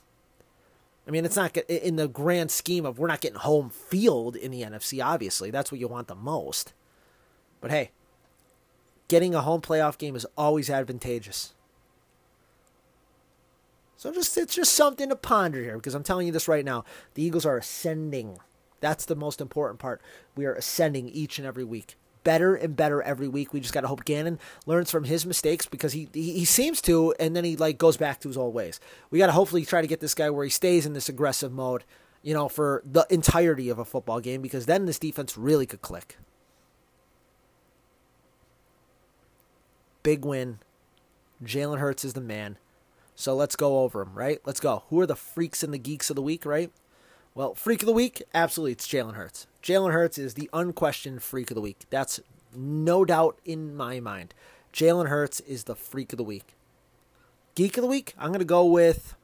I 1.08 1.10
mean, 1.10 1.24
it's 1.24 1.36
not 1.36 1.56
in 1.56 1.96
the 1.96 2.08
grand 2.08 2.50
scheme 2.50 2.84
of 2.84 2.98
we're 2.98 3.08
not 3.08 3.20
getting 3.20 3.38
home 3.38 3.70
field 3.70 4.36
in 4.36 4.50
the 4.50 4.62
NFC, 4.62 5.04
obviously. 5.04 5.50
That's 5.50 5.72
what 5.72 5.80
you 5.80 5.88
want 5.88 6.08
the 6.08 6.14
most. 6.14 6.74
But 7.60 7.70
hey, 7.70 7.90
getting 9.08 9.34
a 9.34 9.40
home 9.40 9.60
playoff 9.62 9.98
game 9.98 10.14
is 10.14 10.26
always 10.36 10.70
advantageous. 10.70 11.54
So 14.00 14.10
just 14.10 14.38
it's 14.38 14.54
just 14.54 14.72
something 14.72 15.10
to 15.10 15.14
ponder 15.14 15.62
here 15.62 15.76
because 15.76 15.94
I'm 15.94 16.02
telling 16.02 16.26
you 16.26 16.32
this 16.32 16.48
right 16.48 16.64
now. 16.64 16.86
The 17.12 17.22
Eagles 17.22 17.44
are 17.44 17.58
ascending. 17.58 18.38
That's 18.80 19.04
the 19.04 19.14
most 19.14 19.42
important 19.42 19.78
part. 19.78 20.00
We 20.34 20.46
are 20.46 20.54
ascending 20.54 21.10
each 21.10 21.38
and 21.38 21.46
every 21.46 21.64
week. 21.64 21.96
Better 22.24 22.54
and 22.54 22.74
better 22.74 23.02
every 23.02 23.28
week. 23.28 23.52
We 23.52 23.60
just 23.60 23.74
got 23.74 23.82
to 23.82 23.88
hope 23.88 24.06
Gannon 24.06 24.38
learns 24.64 24.90
from 24.90 25.04
his 25.04 25.26
mistakes 25.26 25.66
because 25.66 25.92
he, 25.92 26.08
he 26.14 26.32
he 26.32 26.44
seems 26.46 26.80
to, 26.80 27.14
and 27.20 27.36
then 27.36 27.44
he 27.44 27.56
like 27.56 27.76
goes 27.76 27.98
back 27.98 28.20
to 28.20 28.28
his 28.28 28.38
old 28.38 28.54
ways. 28.54 28.80
We 29.10 29.18
got 29.18 29.26
to 29.26 29.32
hopefully 29.32 29.66
try 29.66 29.82
to 29.82 29.86
get 29.86 30.00
this 30.00 30.14
guy 30.14 30.30
where 30.30 30.44
he 30.44 30.50
stays 30.50 30.86
in 30.86 30.94
this 30.94 31.10
aggressive 31.10 31.52
mode, 31.52 31.84
you 32.22 32.32
know, 32.32 32.48
for 32.48 32.82
the 32.90 33.06
entirety 33.10 33.68
of 33.68 33.78
a 33.78 33.84
football 33.84 34.20
game 34.20 34.40
because 34.40 34.64
then 34.64 34.86
this 34.86 34.98
defense 34.98 35.36
really 35.36 35.66
could 35.66 35.82
click. 35.82 36.16
Big 40.02 40.24
win. 40.24 40.58
Jalen 41.44 41.80
Hurts 41.80 42.02
is 42.02 42.14
the 42.14 42.22
man. 42.22 42.56
So 43.20 43.36
let's 43.36 43.54
go 43.54 43.80
over 43.80 44.02
them, 44.02 44.14
right? 44.14 44.40
Let's 44.46 44.60
go. 44.60 44.84
Who 44.88 44.98
are 44.98 45.06
the 45.06 45.14
freaks 45.14 45.62
and 45.62 45.74
the 45.74 45.78
geeks 45.78 46.08
of 46.08 46.16
the 46.16 46.22
week, 46.22 46.46
right? 46.46 46.72
Well, 47.34 47.54
freak 47.54 47.82
of 47.82 47.86
the 47.86 47.92
week, 47.92 48.22
absolutely, 48.32 48.72
it's 48.72 48.88
Jalen 48.88 49.12
Hurts. 49.12 49.46
Jalen 49.62 49.92
Hurts 49.92 50.16
is 50.16 50.32
the 50.32 50.48
unquestioned 50.54 51.22
freak 51.22 51.50
of 51.50 51.54
the 51.54 51.60
week. 51.60 51.84
That's 51.90 52.20
no 52.56 53.04
doubt 53.04 53.38
in 53.44 53.76
my 53.76 54.00
mind. 54.00 54.32
Jalen 54.72 55.08
Hurts 55.08 55.40
is 55.40 55.64
the 55.64 55.74
freak 55.74 56.14
of 56.14 56.16
the 56.16 56.24
week. 56.24 56.54
Geek 57.54 57.76
of 57.76 57.82
the 57.82 57.90
week, 57.90 58.14
I'm 58.18 58.28
going 58.28 58.38
to 58.38 58.44
go 58.46 58.64
with, 58.64 59.14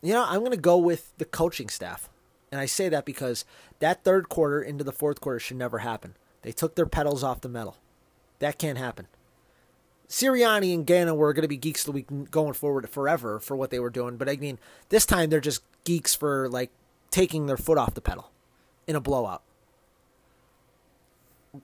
you 0.00 0.12
know, 0.12 0.24
I'm 0.24 0.38
going 0.38 0.52
to 0.52 0.56
go 0.56 0.78
with 0.78 1.12
the 1.18 1.24
coaching 1.24 1.68
staff. 1.68 2.08
And 2.52 2.60
I 2.60 2.66
say 2.66 2.88
that 2.90 3.04
because 3.04 3.44
that 3.80 4.04
third 4.04 4.28
quarter 4.28 4.62
into 4.62 4.84
the 4.84 4.92
fourth 4.92 5.20
quarter 5.20 5.40
should 5.40 5.56
never 5.56 5.78
happen. 5.78 6.14
They 6.42 6.52
took 6.52 6.76
their 6.76 6.86
pedals 6.86 7.24
off 7.24 7.40
the 7.40 7.48
metal. 7.48 7.76
That 8.38 8.56
can't 8.56 8.78
happen. 8.78 9.08
Sirianni 10.08 10.74
and 10.74 10.86
Gannon 10.86 11.16
were 11.16 11.32
going 11.32 11.42
to 11.42 11.48
be 11.48 11.56
geeks 11.56 11.82
of 11.82 11.86
the 11.86 11.92
week 11.92 12.30
going 12.30 12.52
forward 12.52 12.88
forever 12.88 13.40
for 13.40 13.56
what 13.56 13.70
they 13.70 13.78
were 13.78 13.90
doing. 13.90 14.16
But 14.16 14.28
I 14.28 14.36
mean, 14.36 14.58
this 14.88 15.06
time 15.06 15.30
they're 15.30 15.40
just 15.40 15.62
geeks 15.84 16.14
for 16.14 16.48
like 16.48 16.70
taking 17.10 17.46
their 17.46 17.56
foot 17.56 17.78
off 17.78 17.94
the 17.94 18.00
pedal 18.00 18.30
in 18.86 18.96
a 18.96 19.00
blowout. 19.00 19.42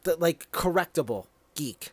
The, 0.05 0.17
like 0.17 0.51
correctable 0.53 1.27
geek. 1.55 1.93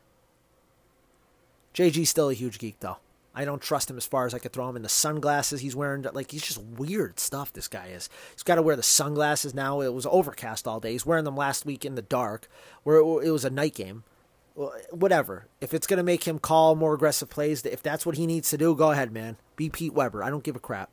JG's 1.73 2.10
still 2.10 2.29
a 2.29 2.33
huge 2.33 2.60
geek 2.60 2.79
though. 2.79 2.97
I 3.36 3.45
don't 3.45 3.62
trust 3.62 3.91
him 3.91 3.97
as 3.97 4.05
far 4.07 4.25
as 4.25 4.33
I 4.33 4.39
could 4.39 4.51
throw 4.51 4.67
him 4.67 4.75
in 4.75 4.81
the 4.81 4.89
sunglasses 4.89 5.62
he's 5.62 5.75
wearing. 5.75 6.03
Like 6.12 6.31
he's 6.31 6.41
just 6.41 6.60
weird 6.60 7.19
stuff. 7.19 7.53
This 7.53 7.67
guy 7.67 7.88
is. 7.88 8.10
He's 8.33 8.41
got 8.41 8.55
to 8.55 8.63
wear 8.63 8.75
the 8.75 8.81
sunglasses 8.81 9.53
now. 9.53 9.81
It 9.81 9.93
was 9.93 10.07
overcast 10.07 10.67
all 10.67 10.79
day. 10.79 10.93
He's 10.93 11.05
wearing 11.05 11.25
them 11.25 11.36
last 11.36 11.63
week 11.65 11.86
in 11.86 11.93
the 11.93 12.01
dark, 12.01 12.47
where 12.81 12.97
it 12.97 13.31
was 13.31 13.45
a 13.45 13.51
night 13.51 13.75
game 13.75 14.03
whatever. 14.57 15.47
If 15.61 15.73
it's 15.73 15.87
going 15.87 15.97
to 15.97 16.03
make 16.03 16.23
him 16.23 16.39
call 16.39 16.75
more 16.75 16.93
aggressive 16.93 17.29
plays, 17.29 17.63
if 17.65 17.83
that's 17.83 18.05
what 18.05 18.17
he 18.17 18.25
needs 18.25 18.49
to 18.49 18.57
do, 18.57 18.75
go 18.75 18.91
ahead, 18.91 19.11
man. 19.11 19.37
Be 19.55 19.69
Pete 19.69 19.93
Weber. 19.93 20.23
I 20.23 20.29
don't 20.29 20.43
give 20.43 20.55
a 20.55 20.59
crap. 20.59 20.89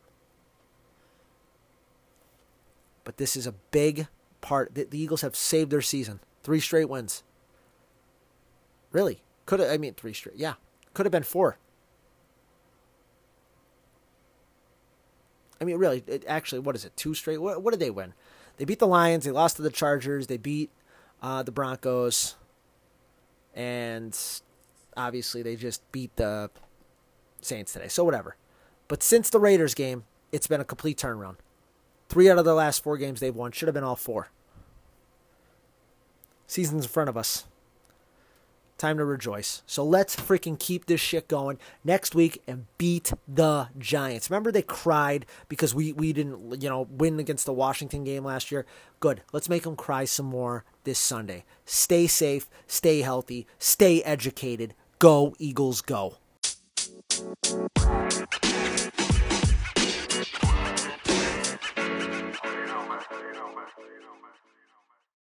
But 3.05 3.17
this 3.17 3.37
is 3.37 3.47
a 3.47 3.53
big 3.71 4.09
part. 4.41 4.75
The, 4.75 4.87
Eagles 4.93 5.23
have 5.23 5.37
saved 5.37 5.71
their 5.71 5.83
season. 5.83 6.21
Three 6.43 6.61
straight 6.61 6.89
wins. 6.89 7.23
Really? 8.93 9.23
Could 9.47 9.61
have, 9.61 9.71
I 9.71 9.79
mean, 9.79 9.95
three 9.95 10.13
straight. 10.13 10.37
Yeah. 10.37 10.55
Could 10.93 11.07
have 11.07 11.13
been 11.13 11.23
four. 11.23 11.59
I 15.61 15.65
mean, 15.65 15.77
really, 15.77 16.03
it, 16.07 16.25
actually, 16.27 16.61
what 16.61 16.77
is 16.77 16.85
it? 16.85 16.97
Two 16.97 17.15
straight? 17.15 17.39
What, 17.39 17.63
what 17.63 17.71
did 17.71 17.81
they 17.81 17.91
win? 17.91 18.13
They 18.59 18.65
beat 18.65 18.79
the 18.79 18.87
Lions. 18.87 19.25
They 19.25 19.31
lost 19.31 19.57
to 19.57 19.63
the 19.63 19.71
Chargers. 19.71 20.27
They 20.27 20.37
beat 20.37 20.71
uh, 21.23 21.43
the 21.43 21.53
Broncos 21.53 22.37
and 23.55 24.17
obviously 24.97 25.43
they 25.43 25.57
just 25.57 25.81
beat 25.93 26.15
the 26.17 26.51
Saints 27.41 27.73
today. 27.73 27.89
So 27.89 28.05
whatever. 28.05 28.37
But 28.89 29.03
since 29.03 29.31
the 29.31 29.39
Raiders 29.39 29.75
game, 29.75 30.05
it's 30.33 30.47
been 30.47 30.61
a 30.61 30.65
complete 30.65 30.99
turnaround. 30.99 31.37
Three 32.09 32.31
out 32.31 32.39
of 32.39 32.45
the 32.45 32.55
last 32.55 32.83
four 32.83 32.97
games 32.97 33.21
they've 33.21 33.35
won 33.35 33.53
should 33.53 33.69
have 33.69 33.75
been 33.75 33.85
all 33.85 33.97
four. 33.97 34.29
Season's 36.47 36.85
in 36.85 36.91
front 36.91 37.09
of 37.09 37.17
us. 37.17 37.45
Time 38.85 38.99
to 38.99 39.05
rejoice. 39.07 39.63
So 39.67 39.83
let's 39.83 40.15
freaking 40.15 40.59
keep 40.59 40.85
this 40.85 41.01
shit 41.01 41.27
going 41.27 41.59
next 41.85 42.15
week 42.15 42.43
and 42.47 42.67
beat 42.77 43.15
the 43.27 43.69
Giants. 43.79 44.29
Remember 44.29 44.53
they 44.53 44.61
cried 44.61 45.25
because 45.49 45.75
we, 45.75 45.95
we 45.95 46.13
didn't, 46.13 46.61
you 46.61 46.69
know, 46.69 46.87
win 46.91 47.19
against 47.19 47.47
the 47.47 47.55
Washington 47.55 48.05
game 48.05 48.27
last 48.27 48.53
year? 48.53 48.67
Good. 49.01 49.23
Let's 49.33 49.49
make 49.49 49.63
them 49.63 49.75
cry 49.75 50.05
some 50.05 50.27
more 50.27 50.65
this 50.85 50.99
Sunday. 50.99 51.47
Stay 51.65 52.07
safe, 52.07 52.47
stay 52.67 53.01
healthy, 53.01 53.47
stay 53.59 54.03
educated. 54.03 54.75
Go 54.99 55.35
Eagles 55.39 55.81
go. 55.81 56.19